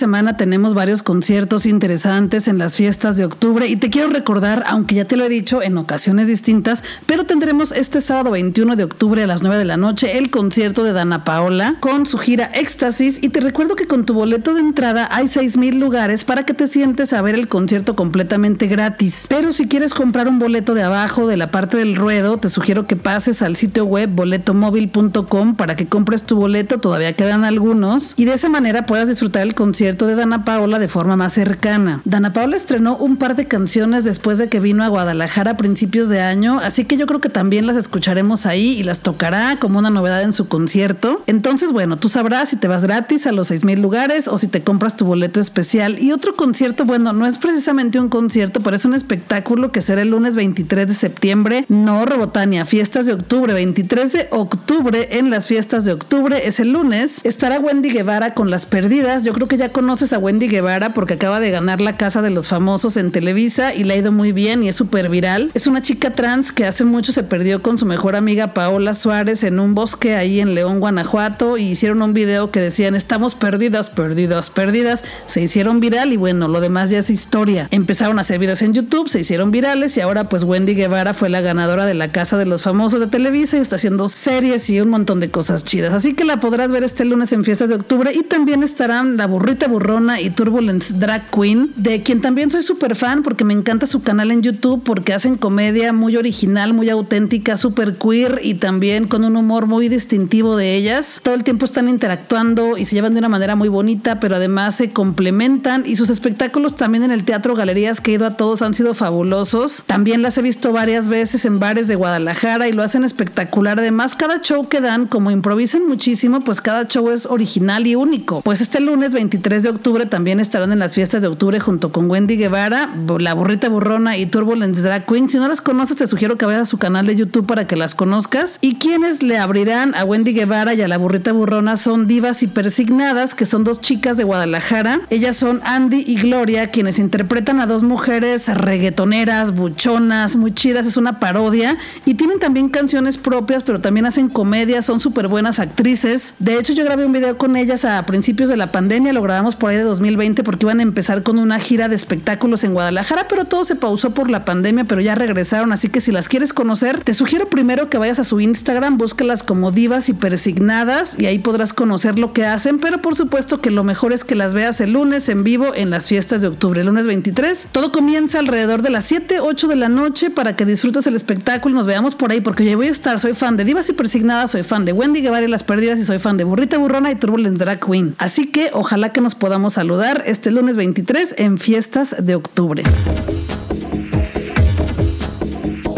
Semana 0.00 0.38
tenemos 0.38 0.72
varios 0.72 1.02
conciertos 1.02 1.66
interesantes 1.66 2.48
en 2.48 2.56
las 2.56 2.74
fiestas 2.74 3.18
de 3.18 3.26
octubre 3.26 3.68
y 3.68 3.76
te 3.76 3.90
quiero 3.90 4.08
recordar, 4.08 4.64
aunque 4.66 4.94
ya 4.94 5.04
te 5.04 5.14
lo 5.14 5.26
he 5.26 5.28
dicho 5.28 5.62
en 5.62 5.76
ocasiones 5.76 6.26
distintas, 6.26 6.82
pero 7.04 7.24
tendremos 7.24 7.70
este 7.70 8.00
sábado 8.00 8.30
21 8.30 8.76
de 8.76 8.84
octubre 8.84 9.22
a 9.22 9.26
las 9.26 9.42
9 9.42 9.58
de 9.58 9.64
la 9.66 9.76
noche 9.76 10.16
el 10.16 10.30
concierto 10.30 10.84
de 10.84 10.94
Dana 10.94 11.22
Paola 11.22 11.76
con 11.80 12.06
su 12.06 12.16
gira 12.16 12.46
Éxtasis 12.54 13.18
y 13.22 13.28
te 13.28 13.40
recuerdo 13.40 13.76
que 13.76 13.86
con 13.86 14.06
tu 14.06 14.14
boleto 14.14 14.54
de 14.54 14.60
entrada 14.60 15.06
hay 15.10 15.28
6 15.28 15.58
mil 15.58 15.78
lugares 15.78 16.24
para 16.24 16.46
que 16.46 16.54
te 16.54 16.66
sientes 16.66 17.12
a 17.12 17.20
ver 17.20 17.34
el 17.34 17.46
concierto 17.46 17.94
completamente 17.94 18.68
gratis. 18.68 19.26
Pero 19.28 19.52
si 19.52 19.68
quieres 19.68 19.92
comprar 19.92 20.28
un 20.28 20.38
boleto 20.38 20.72
de 20.72 20.82
abajo 20.82 21.26
de 21.26 21.36
la 21.36 21.50
parte 21.50 21.76
del 21.76 21.94
ruedo, 21.94 22.38
te 22.38 22.48
sugiero 22.48 22.86
que 22.86 22.96
pases 22.96 23.42
al 23.42 23.56
sitio 23.56 23.84
web 23.84 24.08
boletomóvil.com 24.08 25.56
para 25.56 25.76
que 25.76 25.84
compres 25.86 26.24
tu 26.24 26.36
boleto, 26.36 26.78
todavía 26.78 27.12
quedan 27.12 27.44
algunos, 27.44 28.14
y 28.16 28.24
de 28.24 28.32
esa 28.32 28.48
manera 28.48 28.86
puedas 28.86 29.06
disfrutar 29.06 29.42
el 29.42 29.54
de 29.96 30.14
Dana 30.14 30.44
Paola 30.44 30.78
de 30.78 30.88
forma 30.88 31.16
más 31.16 31.32
cercana. 31.32 32.00
Dana 32.04 32.32
Paola 32.32 32.56
estrenó 32.56 32.96
un 32.96 33.16
par 33.16 33.36
de 33.36 33.46
canciones 33.46 34.04
después 34.04 34.38
de 34.38 34.48
que 34.48 34.60
vino 34.60 34.84
a 34.84 34.88
Guadalajara 34.88 35.52
a 35.52 35.56
principios 35.56 36.08
de 36.08 36.20
año, 36.20 36.60
así 36.60 36.84
que 36.84 36.96
yo 36.96 37.06
creo 37.06 37.20
que 37.20 37.28
también 37.28 37.66
las 37.66 37.76
escucharemos 37.76 38.46
ahí 38.46 38.78
y 38.78 38.84
las 38.84 39.00
tocará 39.00 39.58
como 39.58 39.78
una 39.78 39.90
novedad 39.90 40.22
en 40.22 40.32
su 40.32 40.48
concierto. 40.48 41.22
Entonces, 41.26 41.72
bueno, 41.72 41.96
tú 41.98 42.08
sabrás 42.08 42.50
si 42.50 42.56
te 42.56 42.68
vas 42.68 42.84
gratis 42.84 43.26
a 43.26 43.32
los 43.32 43.50
6.000 43.50 43.78
lugares 43.80 44.28
o 44.28 44.38
si 44.38 44.48
te 44.48 44.62
compras 44.62 44.96
tu 44.96 45.04
boleto 45.04 45.40
especial. 45.40 45.98
Y 45.98 46.12
otro 46.12 46.34
concierto, 46.34 46.84
bueno, 46.84 47.12
no 47.12 47.26
es 47.26 47.38
precisamente 47.38 47.98
un 47.98 48.08
concierto, 48.08 48.60
pero 48.60 48.76
es 48.76 48.84
un 48.84 48.94
espectáculo 48.94 49.72
que 49.72 49.82
será 49.82 50.02
el 50.02 50.10
lunes 50.10 50.36
23 50.36 50.86
de 50.86 50.94
septiembre. 50.94 51.64
No, 51.68 52.06
Robotania, 52.06 52.64
fiestas 52.64 53.06
de 53.06 53.14
octubre, 53.14 53.52
23 53.52 54.12
de 54.12 54.28
octubre 54.30 55.08
en 55.18 55.30
las 55.30 55.46
fiestas 55.46 55.84
de 55.84 55.92
octubre, 55.92 56.46
es 56.46 56.60
el 56.60 56.72
lunes. 56.72 57.20
Estará 57.24 57.58
Wendy 57.60 57.90
Guevara 57.90 58.34
con 58.34 58.50
las 58.50 58.66
perdidas. 58.66 59.24
Yo 59.24 59.32
creo 59.32 59.48
que 59.48 59.56
ya 59.56 59.70
conoces 59.80 60.12
a 60.12 60.18
Wendy 60.18 60.46
Guevara 60.46 60.92
porque 60.92 61.14
acaba 61.14 61.40
de 61.40 61.50
ganar 61.50 61.80
la 61.80 61.96
Casa 61.96 62.20
de 62.20 62.28
los 62.28 62.48
Famosos 62.48 62.98
en 62.98 63.12
Televisa 63.12 63.74
y 63.74 63.84
le 63.84 63.94
ha 63.94 63.96
ido 63.96 64.12
muy 64.12 64.30
bien 64.30 64.62
y 64.62 64.68
es 64.68 64.76
súper 64.76 65.08
viral. 65.08 65.50
Es 65.54 65.66
una 65.66 65.80
chica 65.80 66.10
trans 66.10 66.52
que 66.52 66.66
hace 66.66 66.84
mucho 66.84 67.14
se 67.14 67.22
perdió 67.22 67.62
con 67.62 67.78
su 67.78 67.86
mejor 67.86 68.14
amiga 68.14 68.52
Paola 68.52 68.92
Suárez 68.92 69.42
en 69.42 69.58
un 69.58 69.74
bosque 69.74 70.16
ahí 70.16 70.38
en 70.38 70.54
León, 70.54 70.80
Guanajuato 70.80 71.56
y 71.56 71.62
hicieron 71.62 72.02
un 72.02 72.12
video 72.12 72.50
que 72.50 72.60
decían 72.60 72.94
estamos 72.94 73.34
perdidas, 73.34 73.88
perdidas, 73.88 74.50
perdidas. 74.50 75.02
Se 75.26 75.40
hicieron 75.40 75.80
viral 75.80 76.12
y 76.12 76.18
bueno, 76.18 76.46
lo 76.46 76.60
demás 76.60 76.90
ya 76.90 76.98
es 76.98 77.08
historia. 77.08 77.66
Empezaron 77.70 78.18
a 78.18 78.20
hacer 78.20 78.38
videos 78.38 78.60
en 78.60 78.74
YouTube, 78.74 79.08
se 79.08 79.20
hicieron 79.20 79.50
virales 79.50 79.96
y 79.96 80.02
ahora 80.02 80.28
pues 80.28 80.44
Wendy 80.44 80.74
Guevara 80.74 81.14
fue 81.14 81.30
la 81.30 81.40
ganadora 81.40 81.86
de 81.86 81.94
la 81.94 82.12
Casa 82.12 82.36
de 82.36 82.44
los 82.44 82.60
Famosos 82.62 83.00
de 83.00 83.06
Televisa 83.06 83.56
y 83.56 83.60
está 83.60 83.76
haciendo 83.76 84.08
series 84.08 84.68
y 84.68 84.78
un 84.82 84.90
montón 84.90 85.20
de 85.20 85.30
cosas 85.30 85.64
chidas. 85.64 85.94
Así 85.94 86.12
que 86.12 86.26
la 86.26 86.38
podrás 86.38 86.70
ver 86.70 86.84
este 86.84 87.06
lunes 87.06 87.32
en 87.32 87.44
fiestas 87.44 87.70
de 87.70 87.76
octubre 87.76 88.12
y 88.14 88.24
también 88.24 88.62
estarán 88.62 89.16
la 89.16 89.26
burrita 89.26 89.59
Burrona 89.66 90.20
y 90.20 90.30
Turbulence 90.30 90.94
Drag 90.94 91.30
Queen, 91.30 91.72
de 91.76 92.02
quien 92.02 92.20
también 92.20 92.50
soy 92.50 92.62
súper 92.62 92.96
fan 92.96 93.22
porque 93.22 93.44
me 93.44 93.52
encanta 93.52 93.86
su 93.86 94.02
canal 94.02 94.30
en 94.30 94.42
YouTube 94.42 94.82
porque 94.84 95.12
hacen 95.12 95.36
comedia 95.36 95.92
muy 95.92 96.16
original, 96.16 96.72
muy 96.74 96.90
auténtica, 96.90 97.56
súper 97.56 97.96
queer 97.96 98.40
y 98.42 98.54
también 98.54 99.08
con 99.08 99.24
un 99.24 99.36
humor 99.36 99.66
muy 99.66 99.88
distintivo 99.88 100.56
de 100.56 100.76
ellas. 100.76 101.20
Todo 101.22 101.34
el 101.34 101.44
tiempo 101.44 101.64
están 101.64 101.88
interactuando 101.88 102.76
y 102.76 102.84
se 102.84 102.94
llevan 102.94 103.14
de 103.14 103.18
una 103.18 103.28
manera 103.28 103.56
muy 103.56 103.68
bonita, 103.68 104.20
pero 104.20 104.36
además 104.36 104.76
se 104.76 104.90
complementan 104.92 105.84
y 105.86 105.96
sus 105.96 106.10
espectáculos 106.10 106.76
también 106.76 107.04
en 107.04 107.10
el 107.10 107.24
Teatro 107.24 107.54
Galerías 107.54 108.00
que 108.00 108.12
he 108.12 108.14
ido 108.14 108.26
a 108.26 108.36
todos 108.36 108.62
han 108.62 108.74
sido 108.74 108.94
fabulosos. 108.94 109.84
También 109.86 110.22
las 110.22 110.38
he 110.38 110.42
visto 110.42 110.72
varias 110.72 111.08
veces 111.08 111.44
en 111.44 111.58
bares 111.58 111.88
de 111.88 111.94
Guadalajara 111.94 112.68
y 112.68 112.72
lo 112.72 112.82
hacen 112.82 113.04
espectacular. 113.04 113.78
Además, 113.78 114.14
cada 114.14 114.40
show 114.40 114.68
que 114.68 114.80
dan, 114.80 115.06
como 115.06 115.30
improvisan 115.30 115.86
muchísimo, 115.86 116.40
pues 116.40 116.60
cada 116.60 116.86
show 116.86 117.10
es 117.10 117.26
original 117.26 117.86
y 117.86 117.94
único. 117.94 118.42
Pues 118.42 118.60
este 118.60 118.80
lunes 118.80 119.12
23 119.12 119.49
3 119.50 119.64
de 119.64 119.68
octubre 119.68 120.06
también 120.06 120.38
estarán 120.38 120.70
en 120.70 120.78
las 120.78 120.94
fiestas 120.94 121.22
de 121.22 121.28
octubre 121.28 121.58
junto 121.58 121.90
con 121.90 122.08
Wendy 122.08 122.36
Guevara, 122.36 122.88
La 123.18 123.34
Burrita 123.34 123.68
Burrona 123.68 124.16
y 124.16 124.26
Turbulence 124.26 124.80
Drag 124.80 125.04
Queen. 125.06 125.28
Si 125.28 125.38
no 125.38 125.48
las 125.48 125.60
conoces, 125.60 125.96
te 125.96 126.06
sugiero 126.06 126.38
que 126.38 126.46
vayas 126.46 126.62
a 126.62 126.66
su 126.66 126.78
canal 126.78 127.04
de 127.04 127.16
YouTube 127.16 127.46
para 127.46 127.66
que 127.66 127.74
las 127.74 127.96
conozcas. 127.96 128.58
Y 128.60 128.76
quienes 128.76 129.24
le 129.24 129.38
abrirán 129.38 129.96
a 129.96 130.04
Wendy 130.04 130.34
Guevara 130.34 130.74
y 130.74 130.82
a 130.82 130.86
La 130.86 130.98
Burrita 130.98 131.32
Burrona 131.32 131.76
son 131.76 132.06
Divas 132.06 132.44
y 132.44 132.46
Persignadas, 132.46 133.34
que 133.34 133.44
son 133.44 133.64
dos 133.64 133.80
chicas 133.80 134.16
de 134.16 134.22
Guadalajara. 134.22 135.00
Ellas 135.10 135.34
son 135.34 135.60
Andy 135.64 136.04
y 136.06 136.20
Gloria, 136.20 136.68
quienes 136.68 137.00
interpretan 137.00 137.58
a 137.58 137.66
dos 137.66 137.82
mujeres 137.82 138.46
reggaetoneras, 138.46 139.52
buchonas, 139.52 140.36
muy 140.36 140.54
chidas. 140.54 140.86
Es 140.86 140.96
una 140.96 141.18
parodia. 141.18 141.76
Y 142.06 142.14
tienen 142.14 142.38
también 142.38 142.68
canciones 142.68 143.18
propias, 143.18 143.64
pero 143.64 143.80
también 143.80 144.06
hacen 144.06 144.28
comedia. 144.28 144.80
Son 144.80 145.00
súper 145.00 145.26
buenas 145.26 145.58
actrices. 145.58 146.34
De 146.38 146.56
hecho, 146.56 146.72
yo 146.72 146.84
grabé 146.84 147.04
un 147.04 147.10
video 147.10 147.36
con 147.36 147.56
ellas 147.56 147.84
a 147.84 148.06
principios 148.06 148.48
de 148.48 148.56
la 148.56 148.70
pandemia. 148.70 149.12
Lo 149.12 149.22
por 149.56 149.70
ahí 149.70 149.76
de 149.76 149.82
2020 149.82 150.44
porque 150.44 150.66
iban 150.66 150.80
a 150.80 150.82
empezar 150.82 151.22
con 151.22 151.38
una 151.38 151.58
gira 151.58 151.88
de 151.88 151.94
espectáculos 151.94 152.62
en 152.64 152.72
Guadalajara, 152.72 153.26
pero 153.28 153.44
todo 153.44 153.64
se 153.64 153.76
pausó 153.76 154.12
por 154.12 154.30
la 154.30 154.44
pandemia, 154.44 154.84
pero 154.84 155.00
ya 155.00 155.14
regresaron, 155.14 155.72
así 155.72 155.88
que 155.88 156.00
si 156.00 156.12
las 156.12 156.28
quieres 156.28 156.52
conocer, 156.52 157.02
te 157.02 157.14
sugiero 157.14 157.48
primero 157.48 157.88
que 157.88 157.98
vayas 157.98 158.18
a 158.18 158.24
su 158.24 158.40
Instagram, 158.40 158.98
búscalas 158.98 159.42
como 159.42 159.72
divas 159.72 160.08
y 160.08 160.12
persignadas 160.12 161.18
y 161.18 161.26
ahí 161.26 161.38
podrás 161.38 161.72
conocer 161.72 162.18
lo 162.18 162.32
que 162.32 162.44
hacen, 162.44 162.78
pero 162.78 163.00
por 163.00 163.16
supuesto 163.16 163.60
que 163.60 163.70
lo 163.70 163.84
mejor 163.84 164.12
es 164.12 164.24
que 164.24 164.34
las 164.34 164.54
veas 164.54 164.80
el 164.80 164.92
lunes 164.92 165.28
en 165.28 165.44
vivo 165.44 165.74
en 165.74 165.90
las 165.90 166.06
fiestas 166.06 166.42
de 166.42 166.48
octubre, 166.48 166.80
el 166.80 166.86
lunes 166.86 167.06
23. 167.06 167.68
Todo 167.72 167.92
comienza 167.92 168.38
alrededor 168.38 168.82
de 168.82 168.90
las 168.90 169.06
7, 169.06 169.40
8 169.40 169.68
de 169.68 169.76
la 169.76 169.88
noche 169.88 170.30
para 170.30 170.56
que 170.56 170.64
disfrutes 170.64 171.06
el 171.06 171.16
espectáculo 171.16 171.70
nos 171.74 171.86
veamos 171.86 172.14
por 172.14 172.32
ahí, 172.32 172.40
porque 172.40 172.64
yo 172.64 172.76
voy 172.76 172.88
a 172.88 172.90
estar, 172.90 173.18
soy 173.20 173.34
fan 173.34 173.56
de 173.56 173.64
divas 173.64 173.88
y 173.88 173.92
persignadas, 173.92 174.52
soy 174.52 174.62
fan 174.62 174.84
de 174.84 174.92
Wendy 174.92 175.20
Guevara 175.20 175.44
y 175.44 175.48
las 175.48 175.64
pérdidas 175.64 175.98
y 176.00 176.04
soy 176.04 176.18
fan 176.18 176.36
de 176.36 176.44
Burrita 176.44 176.78
Burrona 176.78 177.10
y 177.10 177.14
Turbulence 177.16 177.62
Drag 177.64 177.80
Queen. 177.84 178.14
Así 178.18 178.46
que 178.46 178.70
ojalá 178.72 179.10
que 179.10 179.20
nos 179.20 179.29
podamos 179.34 179.74
saludar 179.74 180.22
este 180.26 180.50
lunes 180.50 180.76
23 180.76 181.34
en 181.38 181.58
fiestas 181.58 182.16
de 182.18 182.34
octubre. 182.34 182.82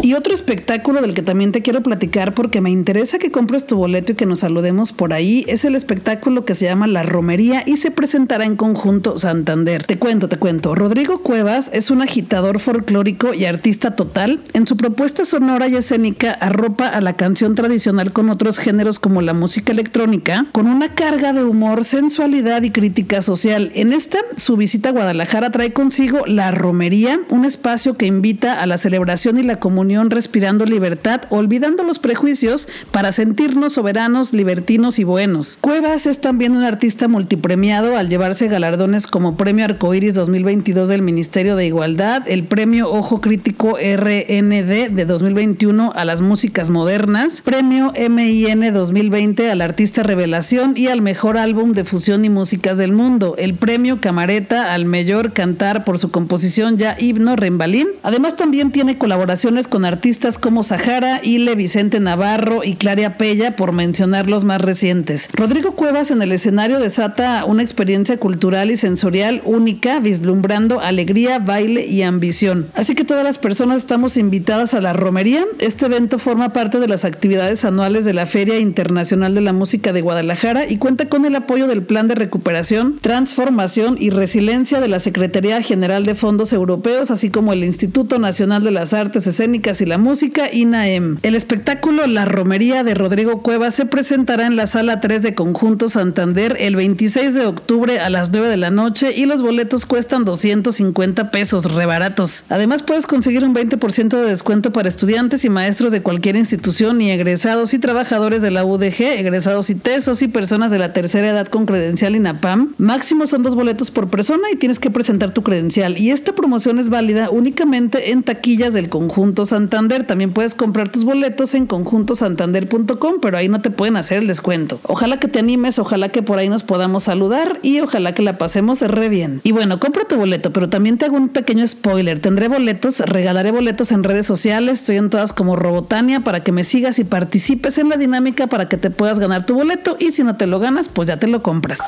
Y 0.03 0.15
otro 0.15 0.33
espectáculo 0.33 0.99
del 0.99 1.13
que 1.13 1.21
también 1.21 1.53
te 1.53 1.61
quiero 1.61 1.81
platicar 1.81 2.33
porque 2.33 2.59
me 2.59 2.69
interesa 2.69 3.19
que 3.19 3.31
compres 3.31 3.65
tu 3.65 3.77
boleto 3.77 4.11
y 4.11 4.15
que 4.15 4.25
nos 4.25 4.41
saludemos 4.41 4.91
por 4.91 5.13
ahí 5.13 5.45
es 5.47 5.63
el 5.63 5.75
espectáculo 5.75 6.43
que 6.43 6.55
se 6.55 6.65
llama 6.65 6.87
La 6.87 7.03
Romería 7.03 7.63
y 7.65 7.77
se 7.77 7.89
presentará 7.89 8.43
en 8.43 8.57
conjunto 8.57 9.17
Santander. 9.17 9.85
Te 9.85 9.97
cuento, 9.97 10.27
te 10.27 10.35
cuento. 10.35 10.75
Rodrigo 10.75 11.21
Cuevas 11.21 11.71
es 11.71 11.89
un 11.89 12.01
agitador 12.01 12.59
folclórico 12.59 13.33
y 13.33 13.45
artista 13.45 13.95
total. 13.95 14.41
En 14.51 14.67
su 14.67 14.75
propuesta 14.75 15.23
sonora 15.23 15.69
y 15.69 15.77
escénica 15.77 16.31
arropa 16.31 16.87
a 16.87 16.99
la 16.99 17.13
canción 17.13 17.55
tradicional 17.55 18.11
con 18.11 18.29
otros 18.29 18.59
géneros 18.59 18.99
como 18.99 19.21
la 19.21 19.33
música 19.33 19.71
electrónica, 19.71 20.47
con 20.51 20.67
una 20.67 20.95
carga 20.95 21.31
de 21.31 21.45
humor, 21.45 21.85
sensualidad 21.85 22.63
y 22.63 22.71
crítica 22.71 23.21
social. 23.21 23.71
En 23.73 23.93
esta, 23.93 24.19
su 24.35 24.57
visita 24.57 24.89
a 24.89 24.91
Guadalajara 24.91 25.51
trae 25.51 25.71
consigo 25.71 26.25
La 26.25 26.51
Romería, 26.51 27.21
un 27.29 27.45
espacio 27.45 27.95
que 27.95 28.05
invita 28.05 28.59
a 28.59 28.67
la 28.67 28.77
celebración 28.77 29.37
y 29.37 29.43
la 29.43 29.61
comunión 29.61 29.92
respirando 30.01 30.65
libertad, 30.65 31.21
olvidando 31.29 31.83
los 31.83 31.99
prejuicios 31.99 32.67
para 32.91 33.11
sentirnos 33.11 33.73
soberanos, 33.73 34.33
libertinos 34.33 34.99
y 34.99 35.03
buenos. 35.03 35.57
Cuevas 35.61 36.05
es 36.07 36.19
también 36.19 36.55
un 36.55 36.63
artista 36.63 37.07
multipremiado 37.07 37.95
al 37.97 38.09
llevarse 38.09 38.47
galardones 38.47 39.07
como 39.07 39.37
Premio 39.37 39.65
Arcoiris 39.65 40.15
2022 40.15 40.89
del 40.89 41.01
Ministerio 41.01 41.55
de 41.55 41.65
Igualdad, 41.65 42.23
el 42.27 42.43
Premio 42.43 42.89
Ojo 42.89 43.21
Crítico 43.21 43.77
RND 43.77 44.89
de 44.89 45.05
2021 45.05 45.93
a 45.95 46.05
las 46.05 46.21
músicas 46.21 46.69
modernas, 46.69 47.41
Premio 47.41 47.93
MIN 47.93 48.73
2020 48.73 49.49
al 49.49 49.61
Artista 49.61 50.03
Revelación 50.03 50.73
y 50.75 50.87
al 50.87 51.01
Mejor 51.01 51.37
Álbum 51.37 51.73
de 51.73 51.83
Fusión 51.83 52.25
y 52.25 52.29
Músicas 52.29 52.77
del 52.77 52.91
Mundo, 52.91 53.35
el 53.37 53.53
Premio 53.53 54.01
Camareta 54.01 54.73
al 54.73 54.85
Mayor 54.85 55.33
Cantar 55.33 55.83
por 55.83 55.99
su 55.99 56.11
composición 56.11 56.77
ya 56.77 56.95
Himno 56.99 57.35
Rembalín. 57.35 57.87
Además 58.03 58.35
también 58.35 58.71
tiene 58.71 58.97
colaboraciones 58.97 59.67
con 59.67 59.82
artistas 59.85 60.37
como 60.37 60.63
Sahara, 60.63 61.19
Ile, 61.23 61.55
Vicente 61.55 61.99
Navarro 61.99 62.63
y 62.63 62.75
Claria 62.75 63.17
Pella, 63.17 63.55
por 63.55 63.71
mencionar 63.71 64.29
los 64.29 64.43
más 64.43 64.61
recientes. 64.61 65.29
Rodrigo 65.33 65.73
Cuevas 65.73 66.11
en 66.11 66.21
el 66.21 66.31
escenario 66.31 66.79
desata 66.79 67.45
una 67.45 67.63
experiencia 67.63 68.17
cultural 68.17 68.71
y 68.71 68.77
sensorial 68.77 69.41
única, 69.45 69.99
vislumbrando 69.99 70.79
alegría, 70.79 71.39
baile 71.39 71.85
y 71.85 72.03
ambición. 72.03 72.67
Así 72.73 72.95
que 72.95 73.03
todas 73.03 73.23
las 73.23 73.39
personas 73.39 73.77
estamos 73.77 74.17
invitadas 74.17 74.73
a 74.73 74.81
la 74.81 74.93
romería. 74.93 75.45
Este 75.59 75.85
evento 75.85 76.19
forma 76.19 76.53
parte 76.53 76.79
de 76.79 76.87
las 76.87 77.05
actividades 77.05 77.65
anuales 77.65 78.05
de 78.05 78.13
la 78.13 78.25
Feria 78.25 78.59
Internacional 78.59 79.35
de 79.35 79.41
la 79.41 79.53
Música 79.53 79.93
de 79.93 80.01
Guadalajara 80.01 80.69
y 80.69 80.77
cuenta 80.77 81.09
con 81.09 81.25
el 81.25 81.35
apoyo 81.35 81.67
del 81.67 81.83
Plan 81.83 82.07
de 82.07 82.15
Recuperación, 82.15 82.99
Transformación 82.99 83.97
y 83.99 84.09
Resiliencia 84.09 84.79
de 84.79 84.87
la 84.87 84.99
Secretaría 84.99 85.61
General 85.61 86.05
de 86.05 86.15
Fondos 86.15 86.53
Europeos, 86.53 87.11
así 87.11 87.29
como 87.29 87.53
el 87.53 87.63
Instituto 87.63 88.19
Nacional 88.19 88.63
de 88.63 88.71
las 88.71 88.93
Artes 88.93 89.27
Escénicas 89.27 89.72
y 89.81 89.85
la 89.85 89.97
Música, 89.97 90.51
INAEM. 90.51 91.17
El 91.23 91.35
espectáculo 91.35 92.05
La 92.05 92.25
Romería 92.25 92.83
de 92.83 92.93
Rodrigo 92.93 93.41
Cuevas 93.41 93.73
se 93.73 93.85
presentará 93.85 94.45
en 94.45 94.55
la 94.55 94.67
Sala 94.67 94.99
3 94.99 95.21
de 95.21 95.35
Conjunto 95.35 95.89
Santander 95.89 96.57
el 96.59 96.75
26 96.75 97.33
de 97.33 97.45
octubre 97.45 97.99
a 97.99 98.09
las 98.09 98.31
9 98.31 98.49
de 98.49 98.57
la 98.57 98.69
noche 98.69 99.13
y 99.15 99.25
los 99.25 99.41
boletos 99.41 99.85
cuestan 99.85 100.25
250 100.25 101.31
pesos, 101.31 101.71
rebaratos. 101.71 102.45
Además 102.49 102.83
puedes 102.83 103.07
conseguir 103.07 103.43
un 103.43 103.55
20% 103.55 104.09
de 104.09 104.25
descuento 104.25 104.71
para 104.71 104.89
estudiantes 104.89 105.45
y 105.45 105.49
maestros 105.49 105.91
de 105.91 106.01
cualquier 106.01 106.35
institución 106.35 107.01
y 107.01 107.11
egresados 107.11 107.73
y 107.73 107.79
trabajadores 107.79 108.41
de 108.41 108.51
la 108.51 108.65
UDG, 108.65 109.01
egresados 109.01 109.69
y 109.69 109.75
tesos 109.75 110.21
y 110.21 110.27
personas 110.27 110.71
de 110.71 110.79
la 110.79 110.93
tercera 110.93 111.29
edad 111.29 111.47
con 111.47 111.65
credencial 111.65 112.15
INAPAM. 112.15 112.75
Máximo 112.77 113.27
son 113.27 113.43
dos 113.43 113.55
boletos 113.55 113.91
por 113.91 114.09
persona 114.09 114.43
y 114.51 114.57
tienes 114.57 114.79
que 114.79 114.91
presentar 114.91 115.33
tu 115.33 115.41
credencial. 115.41 115.97
Y 115.97 116.11
esta 116.11 116.33
promoción 116.33 116.79
es 116.79 116.89
válida 116.89 117.29
únicamente 117.29 118.11
en 118.11 118.23
taquillas 118.23 118.73
del 118.73 118.89
Conjunto 118.89 119.45
Santander. 119.45 119.62
También 119.69 120.33
puedes 120.33 120.55
comprar 120.55 120.89
tus 120.89 121.03
boletos 121.03 121.53
en 121.53 121.67
conjuntosantander.com, 121.67 123.15
pero 123.21 123.37
ahí 123.37 123.49
no 123.49 123.61
te 123.61 123.71
pueden 123.71 123.97
hacer 123.97 124.19
el 124.19 124.27
descuento. 124.27 124.79
Ojalá 124.83 125.19
que 125.19 125.27
te 125.27 125.39
animes, 125.39 125.79
ojalá 125.79 126.09
que 126.09 126.23
por 126.23 126.39
ahí 126.39 126.49
nos 126.49 126.63
podamos 126.63 127.03
saludar 127.03 127.59
y 127.61 127.79
ojalá 127.79 128.13
que 128.13 128.21
la 128.21 128.37
pasemos 128.37 128.81
re 128.81 129.09
bien. 129.09 129.41
Y 129.43 129.51
bueno, 129.51 129.79
compra 129.79 130.05
tu 130.05 130.15
boleto, 130.15 130.51
pero 130.51 130.69
también 130.69 130.97
te 130.97 131.05
hago 131.05 131.17
un 131.17 131.29
pequeño 131.29 131.65
spoiler. 131.67 132.19
Tendré 132.19 132.47
boletos, 132.47 132.99
regalaré 132.99 133.51
boletos 133.51 133.91
en 133.91 134.03
redes 134.03 134.27
sociales, 134.27 134.81
estoy 134.81 134.97
en 134.97 135.09
todas 135.09 135.33
como 135.33 135.55
Robotania 135.55 136.21
para 136.21 136.43
que 136.43 136.51
me 136.51 136.63
sigas 136.63 136.99
y 136.99 137.03
participes 137.03 137.77
en 137.77 137.89
la 137.89 137.97
dinámica 137.97 138.47
para 138.47 138.69
que 138.69 138.77
te 138.77 138.89
puedas 138.89 139.19
ganar 139.19 139.45
tu 139.45 139.55
boleto 139.55 139.97
y 139.99 140.11
si 140.11 140.23
no 140.23 140.35
te 140.35 140.47
lo 140.47 140.59
ganas, 140.59 140.89
pues 140.89 141.07
ya 141.07 141.17
te 141.17 141.27
lo 141.27 141.43
compras. 141.43 141.79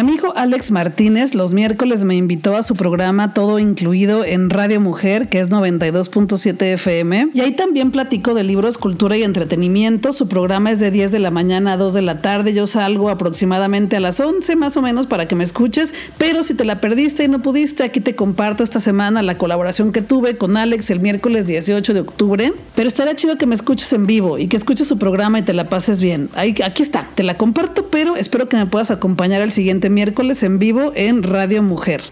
Amigo 0.00 0.32
Alex 0.34 0.70
Martínez 0.70 1.34
los 1.34 1.52
miércoles 1.52 2.04
me 2.04 2.16
invitó 2.16 2.56
a 2.56 2.62
su 2.62 2.74
programa 2.74 3.34
Todo 3.34 3.58
Incluido 3.58 4.24
en 4.24 4.48
Radio 4.48 4.80
Mujer, 4.80 5.28
que 5.28 5.40
es 5.40 5.50
92.7 5.50 6.62
FM. 6.72 7.28
Y 7.34 7.40
ahí 7.42 7.52
también 7.52 7.90
platico 7.90 8.32
de 8.32 8.42
libros, 8.42 8.78
cultura 8.78 9.18
y 9.18 9.22
entretenimiento. 9.22 10.14
Su 10.14 10.26
programa 10.26 10.70
es 10.70 10.80
de 10.80 10.90
10 10.90 11.12
de 11.12 11.18
la 11.18 11.30
mañana 11.30 11.74
a 11.74 11.76
2 11.76 11.92
de 11.92 12.00
la 12.00 12.22
tarde. 12.22 12.54
Yo 12.54 12.66
salgo 12.66 13.10
aproximadamente 13.10 13.96
a 13.96 14.00
las 14.00 14.20
11 14.20 14.56
más 14.56 14.78
o 14.78 14.82
menos 14.82 15.06
para 15.06 15.28
que 15.28 15.34
me 15.34 15.44
escuches. 15.44 15.92
Pero 16.16 16.44
si 16.44 16.54
te 16.54 16.64
la 16.64 16.80
perdiste 16.80 17.24
y 17.24 17.28
no 17.28 17.42
pudiste, 17.42 17.82
aquí 17.82 18.00
te 18.00 18.14
comparto 18.14 18.64
esta 18.64 18.80
semana 18.80 19.20
la 19.20 19.36
colaboración 19.36 19.92
que 19.92 20.00
tuve 20.00 20.38
con 20.38 20.56
Alex 20.56 20.88
el 20.90 21.00
miércoles 21.00 21.46
18 21.46 21.92
de 21.92 22.00
octubre. 22.00 22.52
Pero 22.74 22.88
estaría 22.88 23.14
chido 23.16 23.36
que 23.36 23.46
me 23.46 23.54
escuches 23.54 23.92
en 23.92 24.06
vivo 24.06 24.38
y 24.38 24.48
que 24.48 24.56
escuches 24.56 24.88
su 24.88 24.98
programa 24.98 25.40
y 25.40 25.42
te 25.42 25.52
la 25.52 25.68
pases 25.68 26.00
bien. 26.00 26.30
Ahí, 26.34 26.54
aquí 26.64 26.82
está, 26.82 27.06
te 27.14 27.22
la 27.22 27.36
comparto, 27.36 27.88
pero 27.88 28.16
espero 28.16 28.48
que 28.48 28.56
me 28.56 28.64
puedas 28.64 28.90
acompañar 28.90 29.42
al 29.42 29.52
siguiente 29.52 29.89
miércoles 29.90 30.42
en 30.42 30.58
vivo 30.58 30.92
en 30.94 31.22
Radio 31.22 31.62
Mujer. 31.62 32.02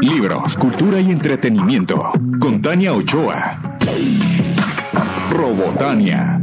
Libros, 0.00 0.56
cultura 0.56 1.00
y 1.00 1.10
entretenimiento 1.10 2.12
con 2.40 2.62
Tania 2.62 2.92
Ochoa. 2.92 3.78
Robotania. 5.30 6.40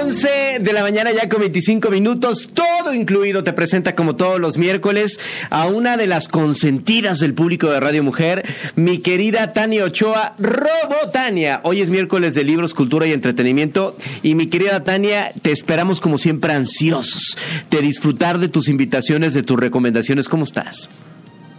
11 0.00 0.58
de 0.60 0.72
la 0.72 0.82
mañana 0.82 1.12
ya 1.12 1.28
con 1.28 1.40
25 1.40 1.90
minutos, 1.90 2.48
todo 2.54 2.94
incluido 2.94 3.44
te 3.44 3.52
presenta 3.52 3.94
como 3.94 4.16
todos 4.16 4.40
los 4.40 4.56
miércoles 4.56 5.20
a 5.50 5.66
una 5.66 5.96
de 5.96 6.06
las 6.06 6.28
consentidas 6.28 7.18
del 7.18 7.34
público 7.34 7.70
de 7.70 7.78
Radio 7.78 8.02
Mujer, 8.02 8.42
mi 8.74 8.98
querida 8.98 9.52
Tania 9.52 9.84
Ochoa, 9.84 10.34
Robotania. 10.38 11.60
Hoy 11.64 11.82
es 11.82 11.90
miércoles 11.90 12.34
de 12.34 12.44
libros, 12.44 12.72
cultura 12.72 13.06
y 13.06 13.12
entretenimiento 13.12 13.96
y 14.22 14.34
mi 14.34 14.46
querida 14.46 14.82
Tania, 14.82 15.32
te 15.42 15.52
esperamos 15.52 16.00
como 16.00 16.16
siempre 16.16 16.54
ansiosos 16.54 17.36
de 17.70 17.80
disfrutar 17.82 18.38
de 18.38 18.48
tus 18.48 18.68
invitaciones, 18.68 19.34
de 19.34 19.42
tus 19.42 19.60
recomendaciones. 19.60 20.28
¿Cómo 20.28 20.44
estás? 20.44 20.88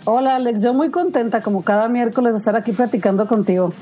Hola 0.06 0.36
Alex, 0.36 0.62
yo 0.62 0.74
muy 0.74 0.90
contenta 0.90 1.42
como 1.42 1.64
cada 1.64 1.88
miércoles 1.88 2.34
de 2.34 2.40
estar 2.40 2.58
aquí 2.58 2.74
platicando 2.74 3.26
contigo. 3.26 3.74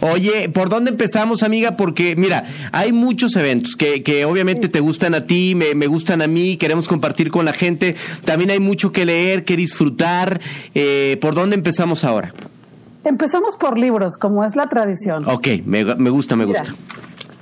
Oye, 0.00 0.48
¿por 0.48 0.70
dónde 0.70 0.90
empezamos 0.90 1.42
amiga? 1.42 1.76
Porque 1.76 2.16
mira, 2.16 2.44
hay 2.72 2.92
muchos 2.92 3.36
eventos 3.36 3.76
que, 3.76 4.02
que 4.02 4.24
obviamente 4.24 4.68
te 4.70 4.80
gustan 4.80 5.14
a 5.14 5.26
ti, 5.26 5.54
me, 5.54 5.74
me, 5.74 5.86
gustan 5.86 6.22
a 6.22 6.26
mí, 6.26 6.56
queremos 6.56 6.88
compartir 6.88 7.30
con 7.30 7.44
la 7.44 7.52
gente. 7.52 7.94
También 8.24 8.50
hay 8.50 8.60
mucho 8.60 8.90
que 8.90 9.04
leer, 9.04 9.44
que 9.44 9.56
disfrutar. 9.56 10.40
Eh, 10.74 11.18
¿Por 11.20 11.34
dónde 11.34 11.56
empezamos 11.56 12.04
ahora? 12.04 12.32
Empezamos 13.04 13.56
por 13.56 13.78
libros, 13.78 14.16
como 14.16 14.44
es 14.44 14.56
la 14.56 14.68
tradición. 14.68 15.28
Ok, 15.28 15.48
me, 15.66 15.84
me 15.84 16.10
gusta, 16.10 16.36
me 16.36 16.46
Mira, 16.46 16.60
gusta. 16.60 16.74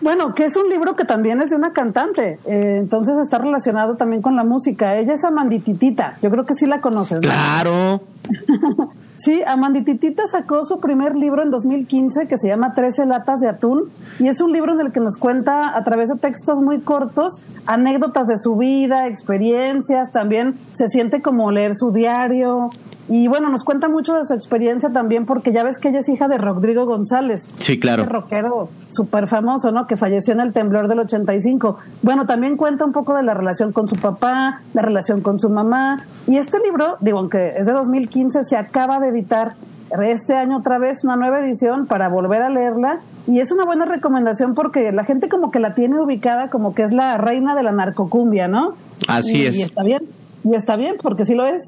Bueno, 0.05 0.35
que 0.35 0.45
es 0.45 0.55
un 0.59 0.69
libro 0.69 0.97
que 0.97 1.07
también 1.07 1.41
es 1.41 1.49
de 1.49 1.57
una 1.57 1.73
cantante, 1.73 2.39
eh, 2.45 2.77
entonces 2.79 3.17
está 3.17 3.39
relacionado 3.39 3.95
también 3.95 4.21
con 4.21 4.37
la 4.37 4.45
música. 4.45 4.97
Ella 4.97 5.15
es 5.15 5.25
Amandititita, 5.25 6.19
yo 6.21 6.31
creo 6.31 6.45
que 6.45 6.53
sí 6.53 6.67
la 6.67 6.83
conoces. 6.83 7.23
¿no? 7.23 7.29
Claro. 7.31 8.03
Sí, 9.17 9.43
Amandititita 9.47 10.27
sacó 10.27 10.65
su 10.65 10.81
primer 10.81 11.15
libro 11.15 11.43
en 11.43 11.53
2015 11.53 12.27
que 12.27 12.37
se 12.37 12.49
llama 12.49 12.75
Trece 12.75 13.07
latas 13.07 13.39
de 13.39 13.49
atún 13.49 13.85
y 14.19 14.27
es 14.27 14.41
un 14.41 14.53
libro 14.53 14.73
en 14.73 14.81
el 14.81 14.91
que 14.91 14.99
nos 14.99 15.17
cuenta 15.17 15.77
a 15.77 15.85
través 15.85 16.09
de 16.09 16.17
textos 16.17 16.61
muy 16.61 16.81
cortos 16.81 17.41
anécdotas 17.65 18.27
de 18.27 18.37
su 18.37 18.57
vida, 18.57 19.07
experiencias, 19.07 20.11
también 20.11 20.59
se 20.73 20.89
siente 20.89 21.23
como 21.23 21.53
leer 21.53 21.77
su 21.77 21.93
diario 21.93 22.71
y 23.09 23.29
bueno, 23.29 23.51
nos 23.51 23.65
cuenta 23.65 23.89
mucho 23.89 24.15
de 24.15 24.25
su 24.25 24.33
experiencia 24.33 24.91
también 24.91 25.27
porque 25.27 25.53
ya 25.53 25.63
ves 25.63 25.79
que 25.79 25.89
ella 25.89 25.99
es 25.99 26.09
hija 26.09 26.27
de 26.27 26.39
Rodrigo 26.39 26.87
González. 26.87 27.47
Sí, 27.59 27.79
claro. 27.79 28.03
Este 28.03 28.13
rockero 28.13 28.69
súper 28.91 29.29
famoso, 29.29 29.73
¿no? 29.73 29.87
Que 29.87 29.97
falleció 29.97 30.33
en 30.33 30.41
el 30.41 30.53
temblor 30.53 30.89
del 30.89 31.01
85. 31.01 31.77
Bueno, 32.03 32.25
también 32.25 32.57
cuenta 32.57 32.85
un 32.85 32.93
poco 32.93 33.15
de 33.15 33.23
la 33.23 33.35
relación 33.35 33.73
con 33.73 33.89
su 33.89 33.97
papá, 33.97 34.63
la 34.73 34.83
relación 34.83 35.21
con 35.21 35.39
su 35.39 35.51
mamá. 35.51 36.07
Y 36.27 36.39
este 36.39 36.59
libro, 36.61 36.97
digo, 37.01 37.19
aunque 37.19 37.55
es 37.59 37.67
de 37.67 37.73
2015, 37.73 38.45
se 38.45 38.57
acaba 38.57 39.01
de 39.01 39.09
editar 39.09 39.55
este 40.03 40.35
año 40.35 40.59
otra 40.59 40.79
vez 40.79 41.05
una 41.05 41.17
nueva 41.17 41.41
edición 41.41 41.87
para 41.87 42.09
volver 42.09 42.43
a 42.43 42.49
leerla. 42.49 43.01
Y 43.27 43.41
es 43.41 43.53
una 43.53 43.65
buena 43.65 43.85
recomendación 43.85 44.55
porque 44.55 44.93
la 44.93 45.05
gente 45.05 45.29
como 45.29 45.51
que 45.51 45.61
la 45.61 45.75
tiene 45.75 46.01
ubicada 46.01 46.49
como 46.49 46.75
que 46.75 46.85
es 46.85 46.95
la 46.95 47.19
reina 47.19 47.55
de 47.55 47.63
la 47.63 47.73
narcocumbia, 47.73 48.49
¿no? 48.49 48.75
Así 49.09 49.43
y, 49.43 49.47
es. 49.47 49.57
Y 49.57 49.63
está 49.63 49.83
bien. 49.83 50.03
Y 50.45 50.55
está 50.55 50.77
bien, 50.77 50.97
porque 51.03 51.25
sí 51.25 51.35
lo 51.35 51.47
es. 51.47 51.63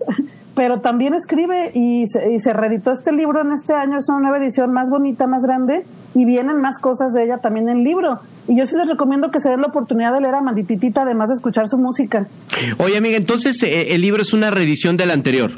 Pero 0.56 0.80
también 0.80 1.14
escribe 1.14 1.70
y 1.74 2.08
se, 2.08 2.32
y 2.32 2.40
se 2.40 2.52
reeditó 2.52 2.90
este 2.90 3.12
libro 3.12 3.42
en 3.42 3.52
este 3.52 3.74
año. 3.74 3.98
Es 3.98 4.08
una 4.08 4.20
nueva 4.20 4.38
edición 4.38 4.72
más 4.72 4.90
bonita, 4.90 5.28
más 5.28 5.44
grande. 5.44 5.86
Y 6.14 6.24
vienen 6.24 6.56
más 6.60 6.80
cosas 6.80 7.12
de 7.12 7.24
ella 7.24 7.38
también 7.38 7.68
en 7.68 7.78
el 7.78 7.84
libro. 7.84 8.18
Y 8.48 8.56
yo 8.56 8.66
sí 8.66 8.74
les 8.74 8.88
recomiendo 8.88 9.30
que 9.30 9.38
se 9.38 9.50
den 9.50 9.60
la 9.60 9.68
oportunidad 9.68 10.12
de 10.12 10.20
leer 10.20 10.34
a 10.34 10.40
Mandititita, 10.40 11.02
además 11.02 11.28
de 11.28 11.34
escuchar 11.34 11.68
su 11.68 11.78
música. 11.78 12.26
Oye, 12.78 12.96
amiga, 12.96 13.16
entonces 13.16 13.62
eh, 13.62 13.94
el 13.94 14.00
libro 14.00 14.22
es 14.22 14.32
una 14.32 14.50
reedición 14.50 14.96
del 14.96 15.10
anterior. 15.10 15.50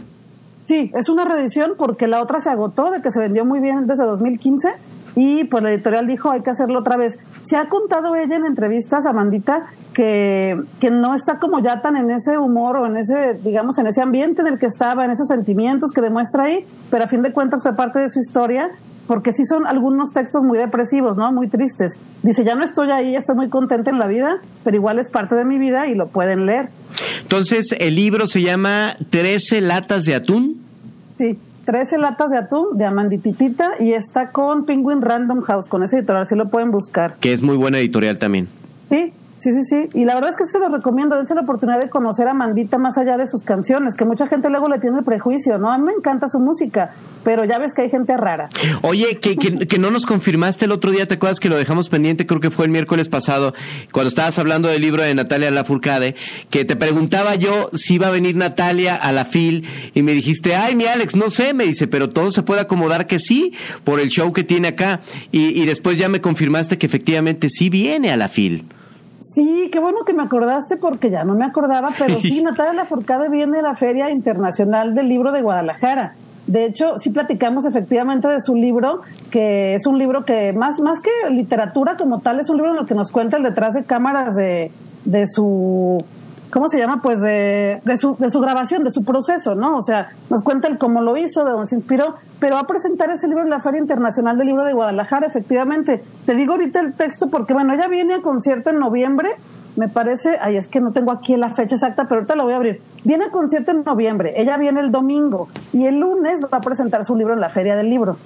Sí, 0.66 0.90
es 0.94 1.08
una 1.08 1.24
reedición 1.24 1.72
porque 1.78 2.06
la 2.06 2.20
otra 2.20 2.40
se 2.40 2.50
agotó, 2.50 2.90
de 2.90 3.00
que 3.00 3.10
se 3.10 3.20
vendió 3.20 3.44
muy 3.44 3.60
bien 3.60 3.86
desde 3.86 4.04
2015 4.04 4.68
y 5.18 5.42
pues 5.42 5.64
la 5.64 5.72
editorial 5.72 6.06
dijo 6.06 6.30
hay 6.30 6.42
que 6.42 6.50
hacerlo 6.50 6.78
otra 6.78 6.96
vez. 6.96 7.18
Se 7.42 7.56
ha 7.56 7.68
contado 7.68 8.14
ella 8.14 8.36
en 8.36 8.46
entrevistas 8.46 9.04
a 9.04 9.12
Mandita 9.12 9.66
que, 9.92 10.56
que 10.78 10.92
no 10.92 11.12
está 11.12 11.40
como 11.40 11.58
ya 11.58 11.80
tan 11.80 11.96
en 11.96 12.12
ese 12.12 12.38
humor 12.38 12.76
o 12.76 12.86
en 12.86 12.96
ese, 12.96 13.34
digamos, 13.34 13.78
en 13.78 13.88
ese 13.88 14.00
ambiente 14.00 14.42
en 14.42 14.46
el 14.46 14.60
que 14.60 14.66
estaba, 14.66 15.04
en 15.04 15.10
esos 15.10 15.26
sentimientos 15.26 15.90
que 15.90 16.02
demuestra 16.02 16.44
ahí, 16.44 16.64
pero 16.88 17.02
a 17.02 17.08
fin 17.08 17.22
de 17.22 17.32
cuentas 17.32 17.62
fue 17.64 17.74
parte 17.74 17.98
de 17.98 18.10
su 18.10 18.20
historia 18.20 18.70
porque 19.08 19.32
sí 19.32 19.44
son 19.44 19.66
algunos 19.66 20.12
textos 20.12 20.44
muy 20.44 20.56
depresivos, 20.56 21.16
¿no? 21.16 21.32
Muy 21.32 21.48
tristes. 21.48 21.98
Dice, 22.22 22.44
ya 22.44 22.54
no 22.54 22.62
estoy 22.62 22.92
ahí, 22.92 23.16
estoy 23.16 23.34
muy 23.34 23.48
contenta 23.48 23.90
en 23.90 23.98
la 23.98 24.06
vida, 24.06 24.40
pero 24.62 24.76
igual 24.76 25.00
es 25.00 25.10
parte 25.10 25.34
de 25.34 25.44
mi 25.44 25.58
vida 25.58 25.88
y 25.88 25.96
lo 25.96 26.06
pueden 26.06 26.46
leer. 26.46 26.68
Entonces, 27.22 27.74
el 27.80 27.96
libro 27.96 28.28
se 28.28 28.42
llama 28.42 28.96
13 29.10 29.62
latas 29.62 30.04
de 30.04 30.14
atún. 30.14 30.62
Sí, 31.16 31.38
13 31.68 31.98
latas 31.98 32.30
de 32.30 32.38
atún 32.38 32.78
de 32.78 32.86
Amandititita 32.86 33.72
y 33.78 33.92
está 33.92 34.30
con 34.30 34.64
Penguin 34.64 35.02
Random 35.02 35.42
House, 35.42 35.68
con 35.68 35.82
ese 35.82 35.98
editorial, 35.98 36.26
sí 36.26 36.34
lo 36.34 36.48
pueden 36.48 36.70
buscar. 36.70 37.16
Que 37.20 37.34
es 37.34 37.42
muy 37.42 37.58
buena 37.58 37.78
editorial 37.78 38.16
también. 38.16 38.48
Sí, 38.88 39.12
Sí, 39.38 39.50
sí, 39.52 39.64
sí. 39.64 39.88
Y 39.94 40.04
la 40.04 40.14
verdad 40.14 40.30
es 40.30 40.36
que 40.36 40.46
se 40.46 40.58
lo 40.58 40.68
recomiendo. 40.68 41.16
Dense 41.16 41.34
la 41.34 41.42
oportunidad 41.42 41.80
de 41.80 41.88
conocer 41.88 42.26
a 42.26 42.34
Mandita 42.34 42.76
más 42.76 42.98
allá 42.98 43.16
de 43.16 43.28
sus 43.28 43.44
canciones, 43.44 43.94
que 43.94 44.04
mucha 44.04 44.26
gente 44.26 44.50
luego 44.50 44.68
le 44.68 44.80
tiene 44.80 44.98
el 44.98 45.04
prejuicio, 45.04 45.58
¿no? 45.58 45.70
A 45.70 45.78
mí 45.78 45.84
me 45.84 45.92
encanta 45.92 46.28
su 46.28 46.40
música, 46.40 46.92
pero 47.22 47.44
ya 47.44 47.58
ves 47.58 47.72
que 47.72 47.82
hay 47.82 47.90
gente 47.90 48.16
rara. 48.16 48.48
Oye, 48.82 49.20
que, 49.20 49.36
que, 49.36 49.78
no 49.78 49.90
nos 49.90 50.06
confirmaste 50.06 50.64
el 50.64 50.72
otro 50.72 50.90
día, 50.90 51.06
¿te 51.06 51.14
acuerdas 51.14 51.38
que 51.38 51.48
lo 51.48 51.56
dejamos 51.56 51.88
pendiente? 51.88 52.26
Creo 52.26 52.40
que 52.40 52.50
fue 52.50 52.64
el 52.64 52.72
miércoles 52.72 53.08
pasado, 53.08 53.54
cuando 53.92 54.08
estabas 54.08 54.38
hablando 54.40 54.68
del 54.68 54.82
libro 54.82 55.02
de 55.04 55.14
Natalia 55.14 55.52
Lafourcade, 55.52 56.16
que 56.50 56.64
te 56.64 56.74
preguntaba 56.74 57.36
yo 57.36 57.70
si 57.74 57.94
iba 57.94 58.08
a 58.08 58.10
venir 58.10 58.34
Natalia 58.34 58.96
a 58.96 59.12
la 59.12 59.24
FIL 59.24 59.66
y 59.94 60.02
me 60.02 60.12
dijiste, 60.12 60.56
ay, 60.56 60.74
mi 60.74 60.86
Alex, 60.86 61.14
no 61.14 61.30
sé, 61.30 61.54
me 61.54 61.64
dice, 61.64 61.86
pero 61.86 62.10
todo 62.10 62.32
se 62.32 62.42
puede 62.42 62.62
acomodar 62.62 63.06
que 63.06 63.20
sí, 63.20 63.52
por 63.84 64.00
el 64.00 64.08
show 64.08 64.32
que 64.32 64.42
tiene 64.42 64.68
acá. 64.68 65.00
Y, 65.30 65.60
y 65.60 65.66
después 65.66 65.96
ya 65.96 66.08
me 66.08 66.20
confirmaste 66.20 66.76
que 66.76 66.86
efectivamente 66.86 67.48
sí 67.50 67.70
viene 67.70 68.10
a 68.10 68.16
la 68.16 68.28
FIL. 68.28 68.64
Sí, 69.20 69.68
qué 69.72 69.80
bueno 69.80 70.04
que 70.06 70.14
me 70.14 70.22
acordaste 70.22 70.76
porque 70.76 71.10
ya 71.10 71.24
no 71.24 71.34
me 71.34 71.44
acordaba, 71.44 71.90
pero 71.98 72.20
sí, 72.20 72.42
Natalia 72.44 72.72
Lafourcade 72.72 73.28
viene 73.28 73.58
a 73.58 73.62
la 73.62 73.74
Feria 73.74 74.10
Internacional 74.10 74.94
del 74.94 75.08
Libro 75.08 75.32
de 75.32 75.42
Guadalajara. 75.42 76.14
De 76.46 76.64
hecho, 76.64 76.98
sí 76.98 77.10
platicamos 77.10 77.66
efectivamente 77.66 78.26
de 78.28 78.40
su 78.40 78.54
libro, 78.54 79.02
que 79.30 79.74
es 79.74 79.86
un 79.86 79.98
libro 79.98 80.24
que 80.24 80.52
más, 80.54 80.80
más 80.80 81.00
que 81.00 81.10
literatura 81.30 81.96
como 81.96 82.20
tal, 82.20 82.40
es 82.40 82.48
un 82.48 82.56
libro 82.56 82.72
en 82.72 82.78
el 82.78 82.86
que 82.86 82.94
nos 82.94 83.10
cuenta 83.10 83.36
el 83.36 83.42
detrás 83.42 83.74
de 83.74 83.84
cámaras 83.84 84.34
de, 84.34 84.70
de 85.04 85.26
su 85.26 86.04
¿cómo 86.50 86.68
se 86.68 86.78
llama? 86.78 87.00
Pues 87.02 87.20
de, 87.20 87.80
de, 87.84 87.96
su, 87.96 88.16
de 88.18 88.30
su 88.30 88.40
grabación, 88.40 88.84
de 88.84 88.90
su 88.90 89.04
proceso, 89.04 89.54
¿no? 89.54 89.76
O 89.76 89.82
sea, 89.82 90.10
nos 90.30 90.42
cuenta 90.42 90.68
el 90.68 90.78
cómo 90.78 91.00
lo 91.00 91.16
hizo, 91.16 91.44
de 91.44 91.52
dónde 91.52 91.66
se 91.66 91.74
inspiró, 91.74 92.16
pero 92.40 92.54
va 92.54 92.62
a 92.62 92.66
presentar 92.66 93.10
ese 93.10 93.28
libro 93.28 93.42
en 93.42 93.50
la 93.50 93.60
Feria 93.60 93.80
Internacional 93.80 94.38
del 94.38 94.48
Libro 94.48 94.64
de 94.64 94.72
Guadalajara, 94.72 95.26
efectivamente. 95.26 96.02
Te 96.26 96.34
digo 96.34 96.52
ahorita 96.52 96.80
el 96.80 96.94
texto 96.94 97.28
porque, 97.28 97.52
bueno, 97.52 97.74
ella 97.74 97.88
viene 97.88 98.14
a 98.14 98.22
concierto 98.22 98.70
en 98.70 98.78
noviembre, 98.78 99.30
me 99.76 99.88
parece, 99.88 100.38
ay, 100.40 100.56
es 100.56 100.66
que 100.66 100.80
no 100.80 100.92
tengo 100.92 101.12
aquí 101.12 101.36
la 101.36 101.50
fecha 101.50 101.76
exacta, 101.76 102.04
pero 102.04 102.16
ahorita 102.16 102.34
la 102.34 102.42
voy 102.42 102.52
a 102.52 102.56
abrir. 102.56 102.80
Viene 103.04 103.26
a 103.26 103.30
concierto 103.30 103.70
en 103.70 103.84
noviembre, 103.84 104.34
ella 104.36 104.56
viene 104.56 104.80
el 104.80 104.90
domingo 104.90 105.48
y 105.72 105.86
el 105.86 106.00
lunes 106.00 106.42
va 106.42 106.58
a 106.58 106.60
presentar 106.60 107.04
su 107.04 107.14
libro 107.14 107.34
en 107.34 107.40
la 107.40 107.48
Feria 107.48 107.76
del 107.76 107.88
Libro. 107.88 108.16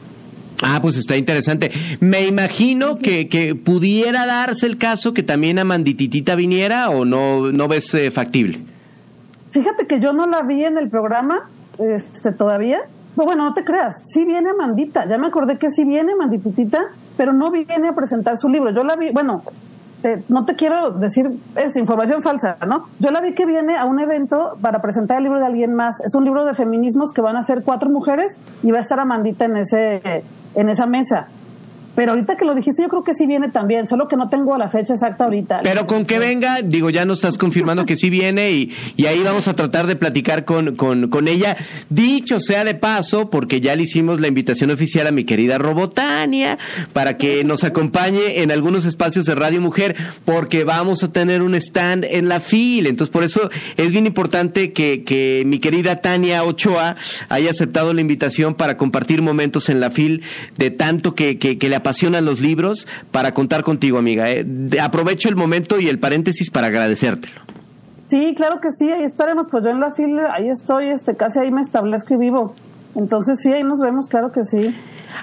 Ah, 0.63 0.79
pues 0.81 0.97
está 0.97 1.17
interesante. 1.17 1.71
Me 2.01 2.27
imagino 2.27 2.99
que, 2.99 3.29
que 3.29 3.55
pudiera 3.55 4.27
darse 4.27 4.67
el 4.67 4.79
caso 4.79 5.13
que 5.13 5.23
también 5.23 5.59
Amandititita 5.59 6.35
viniera 6.35 6.91
o 6.91 7.05
no, 7.05 7.51
no 7.51 7.69
ves 7.69 7.93
eh, 7.95 8.11
factible. 8.11 8.61
Fíjate 9.51 9.87
que 9.87 10.01
yo 10.01 10.13
no 10.13 10.27
la 10.27 10.43
vi 10.43 10.65
en 10.65 10.79
el 10.79 10.89
programa 10.89 11.51
este, 11.79 12.33
todavía. 12.33 12.81
bueno, 13.17 13.45
no 13.45 13.55
te 13.55 13.65
creas, 13.65 14.01
sí 14.05 14.25
viene 14.25 14.51
Amandita. 14.51 15.07
Ya 15.07 15.19
me 15.19 15.27
acordé 15.27 15.59
que 15.59 15.71
sí 15.71 15.85
viene 15.85 16.13
Amandititita, 16.13 16.87
pero 17.17 17.33
no 17.33 17.51
viene 17.51 17.89
a 17.89 17.95
presentar 17.95 18.39
su 18.39 18.49
libro. 18.49 18.71
Yo 18.73 18.85
la 18.85 18.97
vi, 18.97 19.11
bueno, 19.11 19.43
no 20.29 20.45
te 20.45 20.55
quiero 20.55 20.91
decir 20.91 21.31
esta 21.57 21.79
información 21.79 22.23
falsa, 22.23 22.57
¿no? 22.67 22.87
Yo 22.99 23.11
la 23.11 23.21
vi 23.21 23.35
que 23.35 23.47
viene 23.47 23.77
a 23.77 23.85
un 23.85 24.01
evento 24.01 24.57
para 24.61 24.81
presentar 24.81 25.19
el 25.19 25.25
libro 25.25 25.39
de 25.39 25.47
alguien 25.47 25.75
más. 25.75 26.01
Es 26.01 26.15
un 26.15 26.25
libro 26.25 26.45
de 26.45 26.55
feminismos 26.55 27.13
que 27.13 27.21
van 27.21 27.37
a 27.37 27.43
ser 27.43 27.63
cuatro 27.63 27.91
mujeres 27.91 28.37
y 28.63 28.71
va 28.71 28.79
a 28.79 28.81
estar 28.81 28.99
Amandita 28.99 29.45
en 29.45 29.57
ese 29.59 30.25
en 30.55 30.69
esa 30.69 30.87
mesa. 30.87 31.29
Pero 31.95 32.13
ahorita 32.13 32.37
que 32.37 32.45
lo 32.45 32.55
dijiste, 32.55 32.83
yo 32.83 32.89
creo 32.89 33.05
que 33.05 33.13
sí 33.15 33.27
viene 33.27 33.51
también, 33.51 33.87
solo 33.87 34.09
que 34.09 34.17
no 34.17 34.29
tengo 34.31 34.57
la 34.57 34.69
fecha 34.69 34.95
exacta 34.95 35.25
ahorita. 35.25 35.61
Pero 35.63 35.87
con 35.87 36.07
que 36.07 36.19
venga, 36.19 36.63
digo, 36.63 36.89
ya 36.89 37.05
nos 37.05 37.19
estás 37.19 37.37
confirmando 37.37 37.85
que 37.85 37.97
sí 37.97 38.09
viene 38.09 38.51
y, 38.53 38.73
y 38.97 39.07
ahí 39.07 39.23
vamos 39.23 39.47
a 39.47 39.55
tratar 39.55 39.87
de 39.87 39.97
platicar 39.97 40.45
con, 40.45 40.77
con, 40.77 41.09
con, 41.09 41.29
ella. 41.29 41.57
Dicho 41.91 42.41
sea 42.41 42.65
de 42.65 42.75
paso, 42.75 43.29
porque 43.29 43.61
ya 43.61 43.77
le 43.77 43.83
hicimos 43.83 44.21
la 44.21 44.29
invitación 44.29 44.71
oficial 44.71 45.07
a 45.07 45.13
mi 45.13 45.25
querida 45.25 45.59
Robotania 45.59 46.59
para 46.93 47.19
que 47.19 47.45
nos 47.45 47.63
acompañe 47.63 48.41
en 48.41 48.51
algunos 48.51 48.87
espacios 48.87 49.27
de 49.27 49.35
Radio 49.35 49.61
Mujer, 49.61 49.95
porque 50.25 50.65
vamos 50.65 51.03
a 51.03 51.13
tener 51.13 51.43
un 51.43 51.55
stand 51.55 52.07
en 52.09 52.29
la 52.29 52.41
fila. 52.41 52.89
Entonces, 52.89 53.13
por 53.13 53.23
eso 53.23 53.51
es 53.77 53.93
bien 53.93 54.07
importante 54.07 54.73
que, 54.73 55.05
que 55.05 55.43
mi 55.47 55.59
querida 55.59 56.01
Tania 56.01 56.45
Ochoa 56.45 56.97
haya 57.29 57.51
aceptado 57.51 57.93
la 57.93 58.01
invitación 58.01 58.55
para 58.55 58.79
compartir 58.79 59.21
momentos 59.21 59.69
en 59.69 59.81
la 59.81 59.91
fila 59.91 60.25
de 60.57 60.71
tanto 60.71 61.15
que, 61.15 61.39
que, 61.39 61.59
que 61.59 61.69
le 61.69 61.82
apasionan 61.83 62.25
los 62.25 62.41
libros 62.41 62.87
para 63.11 63.33
contar 63.33 63.63
contigo, 63.63 63.99
amiga. 63.99 64.31
¿eh? 64.31 64.47
Aprovecho 64.81 65.29
el 65.29 65.37
momento 65.37 65.79
y 65.79 65.89
el 65.89 65.99
paréntesis 65.99 66.51
para 66.51 66.69
agradecértelo. 66.69 67.43
Sí, 68.09 68.35
claro 68.37 68.61
que 68.61 68.71
sí, 68.71 68.91
ahí 68.91 69.05
estaremos. 69.05 69.49
Pues 69.51 69.65
yo 69.65 69.71
en 69.71 69.81
la 69.81 69.93
fila, 69.93 70.33
ahí 70.35 70.49
estoy, 70.49 70.87
este, 70.87 71.17
casi 71.17 71.39
ahí 71.39 71.51
me 71.51 71.61
establezco 71.61 72.15
y 72.15 72.17
vivo. 72.19 72.55
Entonces 72.95 73.39
sí, 73.41 73.53
ahí 73.53 73.65
nos 73.65 73.81
vemos, 73.81 74.07
claro 74.09 74.33
que 74.33 74.45
sí. 74.45 74.75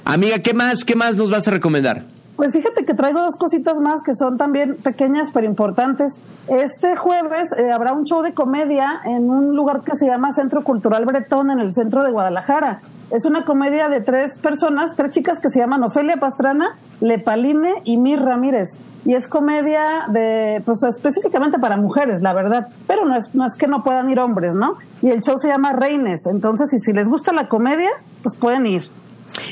Amiga, 0.05 0.39
¿qué 0.39 0.53
más, 0.53 0.83
qué 0.83 0.95
más 0.95 1.15
nos 1.15 1.31
vas 1.31 1.47
a 1.47 1.51
recomendar? 1.51 2.03
Pues 2.39 2.53
fíjate 2.53 2.85
que 2.85 2.93
traigo 2.93 3.19
dos 3.19 3.35
cositas 3.35 3.81
más 3.81 4.01
que 4.01 4.15
son 4.15 4.37
también 4.37 4.77
pequeñas 4.77 5.29
pero 5.33 5.45
importantes. 5.45 6.21
Este 6.47 6.95
jueves 6.95 7.49
eh, 7.57 7.69
habrá 7.69 7.91
un 7.91 8.05
show 8.05 8.21
de 8.21 8.33
comedia 8.33 9.01
en 9.03 9.29
un 9.29 9.57
lugar 9.57 9.81
que 9.81 9.97
se 9.97 10.07
llama 10.07 10.31
Centro 10.31 10.63
Cultural 10.63 11.03
Bretón 11.03 11.51
en 11.51 11.59
el 11.59 11.73
centro 11.73 12.01
de 12.01 12.11
Guadalajara. 12.11 12.79
Es 13.11 13.25
una 13.25 13.43
comedia 13.43 13.89
de 13.89 13.99
tres 13.99 14.37
personas, 14.37 14.95
tres 14.95 15.09
chicas 15.09 15.41
que 15.41 15.49
se 15.49 15.59
llaman 15.59 15.83
Ofelia 15.83 16.15
Pastrana, 16.15 16.77
Lepaline 17.01 17.73
y 17.83 17.97
Mir 17.97 18.21
Ramírez. 18.21 18.69
Y 19.03 19.15
es 19.15 19.27
comedia 19.27 20.05
de, 20.07 20.61
pues 20.63 20.81
específicamente 20.83 21.59
para 21.59 21.75
mujeres, 21.75 22.21
la 22.21 22.33
verdad. 22.33 22.67
Pero 22.87 23.03
no 23.03 23.17
es, 23.17 23.35
no 23.35 23.45
es 23.45 23.57
que 23.57 23.67
no 23.67 23.83
puedan 23.83 24.09
ir 24.09 24.19
hombres, 24.21 24.55
¿no? 24.55 24.77
Y 25.01 25.09
el 25.09 25.19
show 25.19 25.37
se 25.37 25.49
llama 25.49 25.73
Reines. 25.73 26.25
Entonces, 26.25 26.69
si 26.69 26.93
les 26.93 27.09
gusta 27.09 27.33
la 27.33 27.49
comedia, 27.49 27.89
pues 28.23 28.37
pueden 28.37 28.65
ir. 28.65 28.83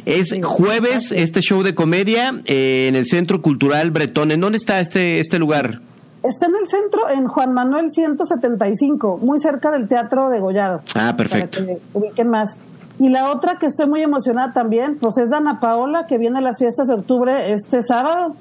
Es 0.06 0.36
jueves 0.44 1.12
este 1.12 1.42
show 1.42 1.64
de 1.64 1.76
comedia 1.76 2.42
eh, 2.46 2.88
en 2.88 2.96
el 2.96 3.06
Centro 3.06 3.42
Cultural 3.42 3.92
Bretón. 3.92 4.32
¿En 4.32 4.42
dónde 4.42 4.58
está 4.58 4.80
este, 4.80 5.20
este 5.20 5.40
lugar? 5.40 5.82
Está 6.24 6.48
en 6.48 6.56
el 6.56 6.68
centro, 6.68 7.10
en 7.10 7.28
Juan 7.28 7.54
Manuel 7.54 7.92
175, 7.92 9.20
muy 9.22 9.40
cerca 9.40 9.72
del 9.72 9.88
Teatro 9.88 10.30
de 10.30 10.40
Gollado. 10.40 10.82
Ah, 10.96 11.14
perfecto. 11.16 11.60
Para 11.60 11.76
que 11.76 11.82
ubiquen 11.94 12.30
más. 12.30 12.58
Y 13.00 13.10
la 13.10 13.32
otra 13.32 13.60
que 13.60 13.68
estoy 13.68 13.86
muy 13.86 14.02
emocionada 14.02 14.54
también, 14.54 14.98
pues 14.98 15.18
es 15.20 15.30
Dana 15.30 15.60
Paola, 15.60 16.08
que 16.08 16.18
viene 16.18 16.40
a 16.40 16.42
las 16.42 16.58
fiestas 16.58 16.88
de 16.88 16.96
octubre 16.96 17.54
este 17.54 17.84
sábado. 17.84 18.36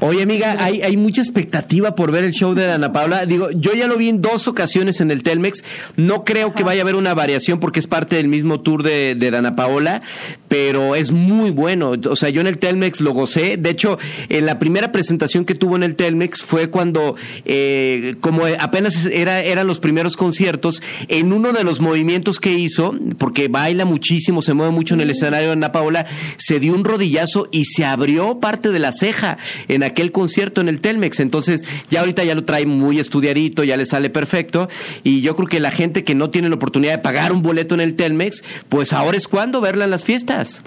Oye, 0.00 0.22
amiga, 0.22 0.56
hay, 0.58 0.82
hay 0.82 0.96
mucha 0.96 1.20
expectativa 1.20 1.94
por 1.94 2.12
ver 2.12 2.24
el 2.24 2.32
show 2.32 2.54
de 2.54 2.70
Ana 2.70 2.92
Paula. 2.92 3.26
Digo, 3.26 3.50
yo 3.52 3.74
ya 3.74 3.86
lo 3.86 3.96
vi 3.96 4.08
en 4.08 4.20
dos 4.20 4.48
ocasiones 4.48 5.00
en 5.00 5.10
el 5.10 5.22
Telmex. 5.22 5.64
No 5.96 6.24
creo 6.24 6.54
que 6.54 6.64
vaya 6.64 6.82
a 6.82 6.84
haber 6.84 6.94
una 6.94 7.14
variación 7.14 7.60
porque 7.60 7.80
es 7.80 7.86
parte 7.86 8.16
del 8.16 8.28
mismo 8.28 8.60
tour 8.60 8.82
de, 8.82 9.14
de 9.14 9.30
Dana 9.30 9.56
Paola, 9.56 10.02
pero 10.48 10.94
es 10.94 11.12
muy 11.12 11.50
bueno. 11.50 11.94
O 12.08 12.16
sea, 12.16 12.28
yo 12.28 12.40
en 12.40 12.46
el 12.46 12.58
Telmex 12.58 13.00
lo 13.00 13.12
gocé. 13.12 13.56
De 13.56 13.70
hecho, 13.70 13.98
en 14.28 14.46
la 14.46 14.58
primera 14.58 14.92
presentación 14.92 15.44
que 15.44 15.54
tuvo 15.54 15.76
en 15.76 15.82
el 15.82 15.94
Telmex 15.96 16.42
fue 16.42 16.70
cuando, 16.70 17.16
eh, 17.44 18.16
como 18.20 18.42
apenas 18.58 19.06
era, 19.06 19.40
eran 19.42 19.66
los 19.66 19.80
primeros 19.80 20.16
conciertos, 20.16 20.82
en 21.08 21.32
uno 21.32 21.52
de 21.52 21.64
los 21.64 21.80
movimientos 21.80 22.40
que 22.40 22.52
hizo, 22.52 22.94
porque 23.18 23.48
baila 23.48 23.84
muchísimo, 23.84 24.42
se 24.42 24.54
mueve 24.54 24.72
mucho 24.72 24.94
en 24.94 25.00
el 25.00 25.10
escenario 25.10 25.48
de 25.48 25.52
Ana 25.54 25.72
Paola, 25.72 26.06
se 26.36 26.60
dio 26.60 26.74
un 26.74 26.84
rodillazo 26.84 27.48
y 27.50 27.64
se 27.64 27.84
abrió 27.84 28.40
parte 28.40 28.70
de 28.70 28.78
la 28.78 28.92
ceja 28.92 29.38
en 29.68 29.82
aquel 29.82 30.12
concierto 30.12 30.60
en 30.60 30.68
el 30.68 30.80
Telmex. 30.80 31.20
Entonces, 31.20 31.64
ya 31.88 32.00
ahorita 32.00 32.24
ya 32.24 32.34
lo 32.34 32.44
trae 32.44 32.66
muy 32.66 32.98
estudiadito, 32.98 33.64
ya 33.64 33.76
le 33.76 33.86
sale 33.86 34.10
perfecto. 34.10 34.68
Y 35.02 35.20
yo 35.20 35.36
creo 35.36 35.48
que 35.48 35.60
la 35.60 35.70
gente 35.70 36.04
que 36.04 36.14
no 36.14 36.30
tiene 36.30 36.48
la 36.48 36.56
oportunidad 36.56 36.92
de 36.92 36.98
pagar 36.98 37.32
un 37.32 37.42
boleto 37.42 37.74
en 37.74 37.80
el 37.80 37.96
Telmex, 37.96 38.42
pues 38.68 38.92
ahora 38.92 39.16
es 39.16 39.28
cuando 39.28 39.60
verla 39.60 39.84
en 39.84 39.90
las 39.90 40.04
fiestas. 40.04 40.62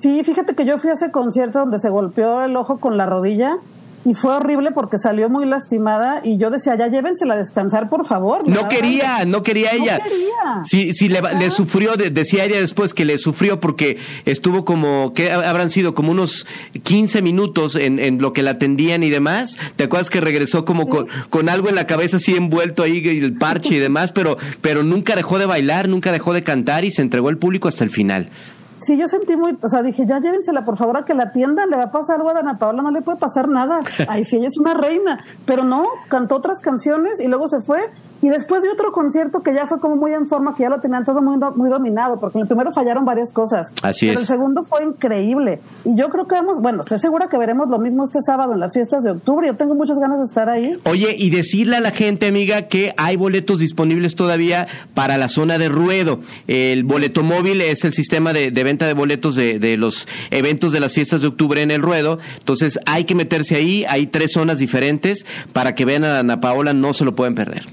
Sí, 0.00 0.22
fíjate 0.24 0.54
que 0.54 0.64
yo 0.64 0.78
fui 0.78 0.90
a 0.90 0.94
ese 0.94 1.10
concierto 1.10 1.60
donde 1.60 1.78
se 1.78 1.88
golpeó 1.88 2.42
el 2.42 2.56
ojo 2.56 2.78
con 2.78 2.96
la 2.96 3.06
rodilla 3.06 3.58
y 4.04 4.14
fue 4.14 4.34
horrible 4.34 4.70
porque 4.72 4.98
salió 4.98 5.28
muy 5.28 5.46
lastimada 5.46 6.20
y 6.24 6.38
yo 6.38 6.50
decía, 6.50 6.76
ya 6.76 6.88
llévensela 6.88 7.34
a 7.34 7.36
descansar, 7.36 7.88
por 7.88 8.06
favor. 8.06 8.48
No 8.48 8.68
quería, 8.68 9.24
no 9.24 9.42
quería 9.42 9.70
ella. 9.72 9.98
No 9.98 10.04
quería. 10.04 10.64
Sí, 10.64 10.92
sí, 10.92 11.08
le, 11.08 11.20
le 11.38 11.50
sufrió, 11.50 11.94
decía 11.96 12.44
ella 12.44 12.60
después 12.60 12.94
que 12.94 13.04
le 13.04 13.18
sufrió 13.18 13.60
porque 13.60 13.98
estuvo 14.24 14.64
como, 14.64 15.14
que 15.14 15.30
habrán 15.30 15.70
sido 15.70 15.94
como 15.94 16.10
unos 16.10 16.46
15 16.82 17.22
minutos 17.22 17.76
en, 17.76 17.98
en, 18.00 18.20
lo 18.20 18.32
que 18.32 18.42
la 18.42 18.52
atendían 18.52 19.02
y 19.02 19.10
demás. 19.10 19.56
¿Te 19.76 19.84
acuerdas 19.84 20.10
que 20.10 20.20
regresó 20.20 20.64
como 20.64 20.88
con, 20.88 21.06
con, 21.30 21.48
algo 21.48 21.68
en 21.68 21.76
la 21.76 21.86
cabeza 21.86 22.16
así 22.16 22.34
envuelto 22.34 22.82
ahí, 22.82 23.06
el 23.06 23.34
parche 23.34 23.74
y 23.74 23.78
demás, 23.78 24.12
pero, 24.12 24.36
pero 24.60 24.82
nunca 24.82 25.14
dejó 25.14 25.38
de 25.38 25.46
bailar, 25.46 25.88
nunca 25.88 26.10
dejó 26.10 26.32
de 26.32 26.42
cantar 26.42 26.84
y 26.84 26.90
se 26.90 27.02
entregó 27.02 27.28
al 27.28 27.38
público 27.38 27.68
hasta 27.68 27.84
el 27.84 27.90
final 27.90 28.30
sí, 28.82 28.96
yo 28.96 29.08
sentí 29.08 29.36
muy, 29.36 29.58
o 29.62 29.68
sea, 29.68 29.82
dije, 29.82 30.04
ya 30.06 30.18
llévensela 30.18 30.64
por 30.64 30.76
favor 30.76 30.96
a 30.96 31.04
que 31.04 31.14
la 31.14 31.32
tienda 31.32 31.66
le 31.66 31.76
va 31.76 31.84
a 31.84 31.90
pasar 31.90 32.16
algo 32.16 32.30
a 32.30 32.34
Dana 32.34 32.58
Paola, 32.58 32.82
no 32.82 32.90
le 32.90 33.02
puede 33.02 33.18
pasar 33.18 33.48
nada. 33.48 33.80
Ay, 34.08 34.24
sí, 34.24 34.36
ella 34.36 34.48
es 34.48 34.58
una 34.58 34.74
reina. 34.74 35.24
Pero 35.46 35.64
no, 35.64 35.86
cantó 36.08 36.36
otras 36.36 36.60
canciones 36.60 37.20
y 37.20 37.28
luego 37.28 37.48
se 37.48 37.60
fue. 37.60 37.90
Y 38.22 38.28
después 38.28 38.62
de 38.62 38.70
otro 38.70 38.92
concierto 38.92 39.42
que 39.42 39.52
ya 39.52 39.66
fue 39.66 39.80
como 39.80 39.96
muy 39.96 40.12
en 40.12 40.28
forma, 40.28 40.54
que 40.54 40.62
ya 40.62 40.68
lo 40.68 40.80
tenían 40.80 41.04
todo 41.04 41.20
muy, 41.20 41.36
muy 41.56 41.68
dominado, 41.68 42.20
porque 42.20 42.38
en 42.38 42.42
el 42.42 42.46
primero 42.48 42.70
fallaron 42.72 43.04
varias 43.04 43.32
cosas. 43.32 43.72
Así 43.82 44.06
pero 44.06 44.20
es. 44.20 44.22
el 44.22 44.26
segundo 44.28 44.62
fue 44.62 44.84
increíble. 44.84 45.58
Y 45.84 45.96
yo 45.96 46.08
creo 46.08 46.28
que 46.28 46.36
vamos, 46.36 46.60
bueno, 46.60 46.82
estoy 46.82 47.00
segura 47.00 47.28
que 47.28 47.36
veremos 47.36 47.68
lo 47.68 47.80
mismo 47.80 48.04
este 48.04 48.20
sábado 48.22 48.52
en 48.52 48.60
las 48.60 48.72
fiestas 48.72 49.02
de 49.02 49.10
octubre. 49.10 49.48
Yo 49.48 49.56
tengo 49.56 49.74
muchas 49.74 49.98
ganas 49.98 50.18
de 50.18 50.24
estar 50.24 50.48
ahí. 50.48 50.78
Oye, 50.84 51.16
y 51.18 51.30
decirle 51.30 51.76
a 51.76 51.80
la 51.80 51.90
gente, 51.90 52.28
amiga, 52.28 52.68
que 52.68 52.94
hay 52.96 53.16
boletos 53.16 53.58
disponibles 53.58 54.14
todavía 54.14 54.68
para 54.94 55.18
la 55.18 55.28
zona 55.28 55.58
de 55.58 55.68
ruedo. 55.68 56.20
El 56.46 56.84
boleto 56.84 57.24
móvil 57.24 57.60
es 57.60 57.84
el 57.84 57.92
sistema 57.92 58.32
de, 58.32 58.52
de 58.52 58.64
venta 58.64 58.86
de 58.86 58.94
boletos 58.94 59.34
de, 59.34 59.58
de 59.58 59.76
los 59.76 60.06
eventos 60.30 60.72
de 60.72 60.78
las 60.78 60.94
fiestas 60.94 61.22
de 61.22 61.26
octubre 61.26 61.60
en 61.60 61.72
el 61.72 61.82
ruedo. 61.82 62.20
Entonces 62.38 62.78
hay 62.86 63.02
que 63.02 63.16
meterse 63.16 63.56
ahí. 63.56 63.84
Hay 63.88 64.06
tres 64.06 64.30
zonas 64.32 64.58
diferentes 64.58 65.26
para 65.52 65.74
que 65.74 65.84
vean 65.84 66.04
a 66.04 66.20
Ana 66.20 66.40
Paola, 66.40 66.72
no 66.72 66.94
se 66.94 67.04
lo 67.04 67.16
pueden 67.16 67.34
perder. 67.34 67.66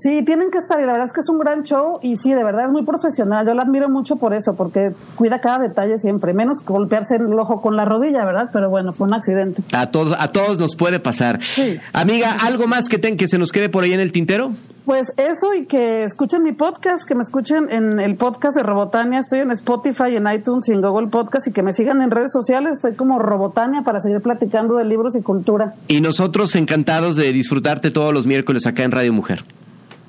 Sí, 0.00 0.22
tienen 0.22 0.50
que 0.50 0.58
estar 0.58 0.80
y 0.80 0.86
la 0.86 0.92
verdad 0.92 1.08
es 1.08 1.12
que 1.12 1.20
es 1.20 1.28
un 1.28 1.38
gran 1.38 1.62
show 1.62 1.98
y 2.00 2.16
sí, 2.16 2.32
de 2.32 2.42
verdad 2.42 2.64
es 2.64 2.72
muy 2.72 2.84
profesional. 2.84 3.46
Yo 3.46 3.52
la 3.52 3.62
admiro 3.62 3.90
mucho 3.90 4.16
por 4.16 4.32
eso, 4.32 4.56
porque 4.56 4.94
cuida 5.14 5.42
cada 5.42 5.58
detalle 5.58 5.98
siempre, 5.98 6.32
menos 6.32 6.64
golpearse 6.64 7.16
el 7.16 7.38
ojo 7.38 7.60
con 7.60 7.76
la 7.76 7.84
rodilla, 7.84 8.24
¿verdad? 8.24 8.48
Pero 8.50 8.70
bueno, 8.70 8.94
fue 8.94 9.06
un 9.06 9.12
accidente. 9.12 9.62
A 9.72 9.90
todos, 9.90 10.16
a 10.18 10.32
todos 10.32 10.58
nos 10.58 10.74
puede 10.74 11.00
pasar. 11.00 11.42
Sí. 11.42 11.78
Amiga, 11.92 12.32
¿algo 12.40 12.66
más 12.66 12.88
que, 12.88 12.96
ten, 12.96 13.18
que 13.18 13.28
se 13.28 13.36
nos 13.36 13.52
quede 13.52 13.68
por 13.68 13.84
ahí 13.84 13.92
en 13.92 14.00
el 14.00 14.10
tintero? 14.10 14.52
Pues 14.86 15.12
eso 15.18 15.52
y 15.54 15.66
que 15.66 16.04
escuchen 16.04 16.42
mi 16.42 16.52
podcast, 16.52 17.04
que 17.06 17.14
me 17.14 17.22
escuchen 17.22 17.68
en 17.70 18.00
el 18.00 18.16
podcast 18.16 18.56
de 18.56 18.62
Robotania. 18.62 19.20
Estoy 19.20 19.40
en 19.40 19.50
Spotify, 19.50 20.16
en 20.16 20.26
iTunes 20.32 20.66
y 20.68 20.72
en 20.72 20.80
Google 20.80 21.08
Podcast 21.08 21.46
y 21.46 21.52
que 21.52 21.62
me 21.62 21.74
sigan 21.74 22.00
en 22.00 22.10
redes 22.10 22.32
sociales. 22.32 22.72
Estoy 22.72 22.94
como 22.94 23.18
Robotania 23.18 23.82
para 23.82 24.00
seguir 24.00 24.22
platicando 24.22 24.76
de 24.76 24.84
libros 24.84 25.14
y 25.14 25.20
cultura. 25.20 25.74
Y 25.88 26.00
nosotros 26.00 26.56
encantados 26.56 27.16
de 27.16 27.30
disfrutarte 27.32 27.90
todos 27.90 28.14
los 28.14 28.26
miércoles 28.26 28.66
acá 28.66 28.82
en 28.82 28.92
Radio 28.92 29.12
Mujer. 29.12 29.44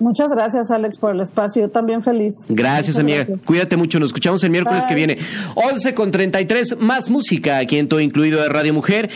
Muchas 0.02 0.30
gracias, 0.30 0.72
Alex, 0.72 0.98
por 0.98 1.14
el 1.14 1.22
espacio. 1.22 1.62
Yo 1.62 1.70
también 1.70 2.02
feliz. 2.04 2.34
Gracias, 2.50 2.90
Muchas 2.90 2.98
amiga. 3.04 3.18
gracias. 3.20 3.40
Cuídate 3.46 3.78
mucho. 3.78 4.00
Nos 4.00 4.10
escuchamos 4.10 4.44
el 4.44 4.50
miércoles 4.50 4.84
Bye. 4.84 4.90
que 4.90 4.96
viene. 4.96 5.18
11 5.56 5.94
con 5.94 6.12
33, 6.12 6.78
más 6.80 7.10
música 7.10 7.58
aquí 7.60 7.78
en 7.78 7.88
todo 7.88 8.00
incluido 8.00 8.42
de 8.42 8.50
Radio 8.50 8.74
Mujer. 8.74 9.10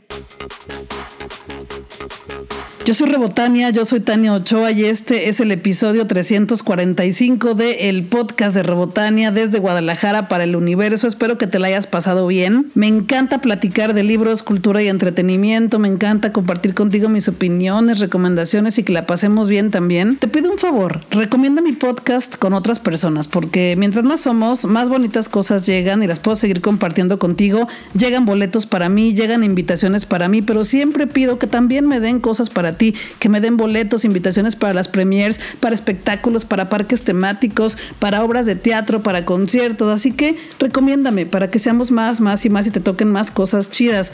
Yo 2.86 2.93
soy 2.93 3.10
Rebotania, 3.10 3.71
yo 3.71 3.84
soy 3.84 4.00
Tania 4.00 4.32
Ochoa 4.34 4.71
y 4.71 4.86
este 4.86 5.28
es 5.28 5.39
el 5.39 5.52
episodio 5.52 6.06
345 6.06 7.56
de 7.56 7.89
el 7.89 8.04
podcast 8.04 8.56
de 8.56 8.62
Rebotania 8.62 9.32
desde 9.32 9.58
Guadalajara 9.58 10.28
para 10.28 10.43
el 10.43 10.56
universo. 10.56 11.08
Espero 11.08 11.39
que 11.39 11.48
te 11.48 11.58
la 11.58 11.65
hayas 11.65 11.88
pasado 11.88 12.28
bien. 12.28 12.69
Me 12.76 12.86
encanta 12.86 13.39
platicar 13.39 13.95
de 13.95 14.04
libros, 14.04 14.43
cultura 14.43 14.84
y 14.84 14.88
entretenimiento. 14.88 15.80
Me 15.80 15.88
encanta 15.88 16.32
compartir 16.32 16.76
contigo 16.76 17.10
mis 17.10 17.28
opiniones, 17.28 17.98
recomendaciones 18.02 18.78
y 18.78 18.84
que 18.84 18.93
la 18.93 19.08
pasemos 19.08 19.50
bien 19.50 19.71
también. 19.71 20.17
Te 20.17 20.28
pido 20.28 20.52
un 20.52 20.60
favor, 20.60 21.02
recomienda 21.10 21.63
mi 21.63 21.71
podcast 21.71 22.36
con 22.36 22.54
otras 22.54 22.80
personas 22.80 23.28
porque 23.28 23.74
mientras 23.80 24.06
más 24.06 24.19
somos, 24.19 24.65
más 24.65 24.89
bonitas 24.89 25.28
cosas 25.28 25.65
llegan 25.65 26.04
y 26.04 26.08
las 26.08 26.19
puedo 26.19 26.36
seguir 26.36 26.62
compartiendo 26.62 27.17
contigo. 27.17 27.67
Llegan 27.98 28.26
boletos 28.26 28.67
para 28.67 28.89
mí, 28.89 29.15
llegan 29.15 29.43
invitaciones 29.43 30.06
para 30.06 30.28
mí, 30.28 30.43
pero 30.43 30.63
siempre 30.63 31.08
pido 31.08 31.39
que 31.39 31.48
también 31.48 31.88
me 31.88 32.00
den 32.00 32.19
cosas 32.19 32.52
para 32.52 32.75
ti, 32.78 32.96
que 33.20 33.30
me 33.30 33.42
den 33.42 33.58
boletos, 33.58 34.06
invitaciones 34.06 34.56
para 34.56 34.74
las 34.74 34.88
premiers, 34.88 35.40
para 35.60 35.76
espectáculos, 35.76 36.46
para 36.46 36.70
parques 36.70 37.04
temáticos, 37.04 37.78
para 38.00 38.24
obras 38.24 38.46
de 38.46 38.56
teatro, 38.56 39.04
para 39.04 39.26
conciertos. 39.26 39.94
Así 39.94 40.12
que 40.12 40.38
recomiéndame 40.60 41.26
para 41.26 41.50
que 41.50 41.60
seamos 41.60 41.92
más, 41.92 42.22
más 42.22 42.46
y 42.46 42.50
más 42.50 42.68
y 42.68 42.72
te 42.72 42.80
toquen 42.80 43.12
más 43.12 43.32
cosas 43.32 43.70
chidas. 43.70 44.14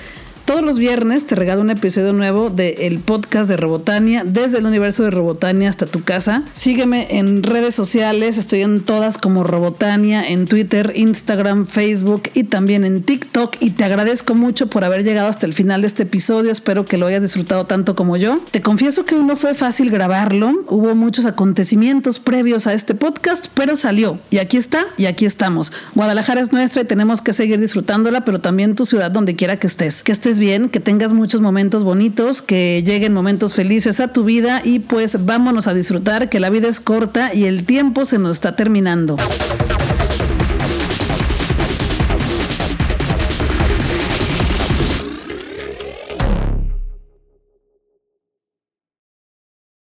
Todos 0.52 0.66
los 0.66 0.80
viernes 0.80 1.26
te 1.28 1.36
regalo 1.36 1.62
un 1.62 1.70
episodio 1.70 2.12
nuevo 2.12 2.50
del 2.50 3.00
podcast 3.00 3.48
de 3.48 3.56
Robotania, 3.56 4.26
desde 4.26 4.58
el 4.58 4.66
universo 4.66 5.02
de 5.02 5.10
Robotania 5.10 5.70
hasta 5.70 5.86
tu 5.86 6.04
casa. 6.04 6.44
Sígueme 6.54 7.08
en 7.18 7.42
redes 7.42 7.74
sociales, 7.74 8.38
estoy 8.38 8.64
en 8.64 8.82
todas 8.82 9.18
como 9.18 9.46
Robotania, 9.46 10.28
en 10.28 10.48
Twitter, 10.48 10.92
Instagram, 10.94 11.66
Facebook 11.66 12.24
y 12.34 12.44
también 12.44 12.84
en 12.84 13.04
TikTok. 13.04 13.56
Y 13.62 13.70
te 13.70 13.86
agradezco 13.86 14.36
mucho 14.36 14.68
por 14.68 14.84
haber 14.84 15.06
llegado 15.06 15.30
hasta 15.30 15.46
el 15.46 15.54
final 15.54 15.84
de 15.84 15.88
este 15.88 16.04
episodio. 16.04 16.52
Espero 16.52 16.86
que 16.86 16.98
lo 16.98 17.06
hayas 17.06 17.22
disfrutado 17.22 17.66
tanto 17.66 17.96
como 17.96 18.18
yo. 18.18 18.42
Te 18.52 18.62
confieso 18.62 19.06
que 19.06 19.16
no 19.16 19.38
fue 19.38 19.54
fácil 19.54 19.90
grabarlo. 19.90 20.66
Hubo 20.68 20.94
muchos 20.96 21.26
acontecimientos 21.26 22.20
previos 22.20 22.68
a 22.68 22.74
este 22.74 22.94
podcast, 22.94 23.46
pero 23.54 23.78
salió. 23.78 24.20
Y 24.30 24.40
aquí 24.40 24.58
está, 24.58 24.88
y 24.98 25.06
aquí 25.06 25.26
estamos. 25.26 25.72
Guadalajara 25.96 26.42
es 26.42 26.52
nuestra 26.52 26.82
y 26.82 26.86
tenemos 26.86 27.22
que 27.22 27.32
seguir 27.32 27.58
disfrutándola, 27.58 28.26
pero 28.26 28.42
también 28.42 28.76
tu 28.76 28.86
ciudad 28.86 29.12
donde 29.12 29.38
quiera 29.38 29.56
que 29.56 29.68
estés. 29.68 30.04
Que 30.04 30.12
estés 30.12 30.41
bien, 30.42 30.68
que 30.68 30.82
tengas 30.82 31.14
muchos 31.14 31.40
momentos 31.40 31.86
bonitos, 31.86 32.42
que 32.42 32.84
lleguen 32.86 33.14
momentos 33.14 33.54
felices 33.54 34.02
a 34.02 34.12
tu 34.12 34.26
vida 34.26 34.62
y 34.66 34.80
pues 34.80 35.26
vámonos 35.26 35.68
a 35.68 35.74
disfrutar, 35.74 36.28
que 36.28 36.42
la 36.42 36.50
vida 36.50 36.68
es 36.68 36.82
corta 36.82 37.34
y 37.34 37.46
el 37.46 37.64
tiempo 37.66 38.06
se 38.06 38.18
nos 38.18 38.34
está 38.34 38.58
terminando. 38.58 39.16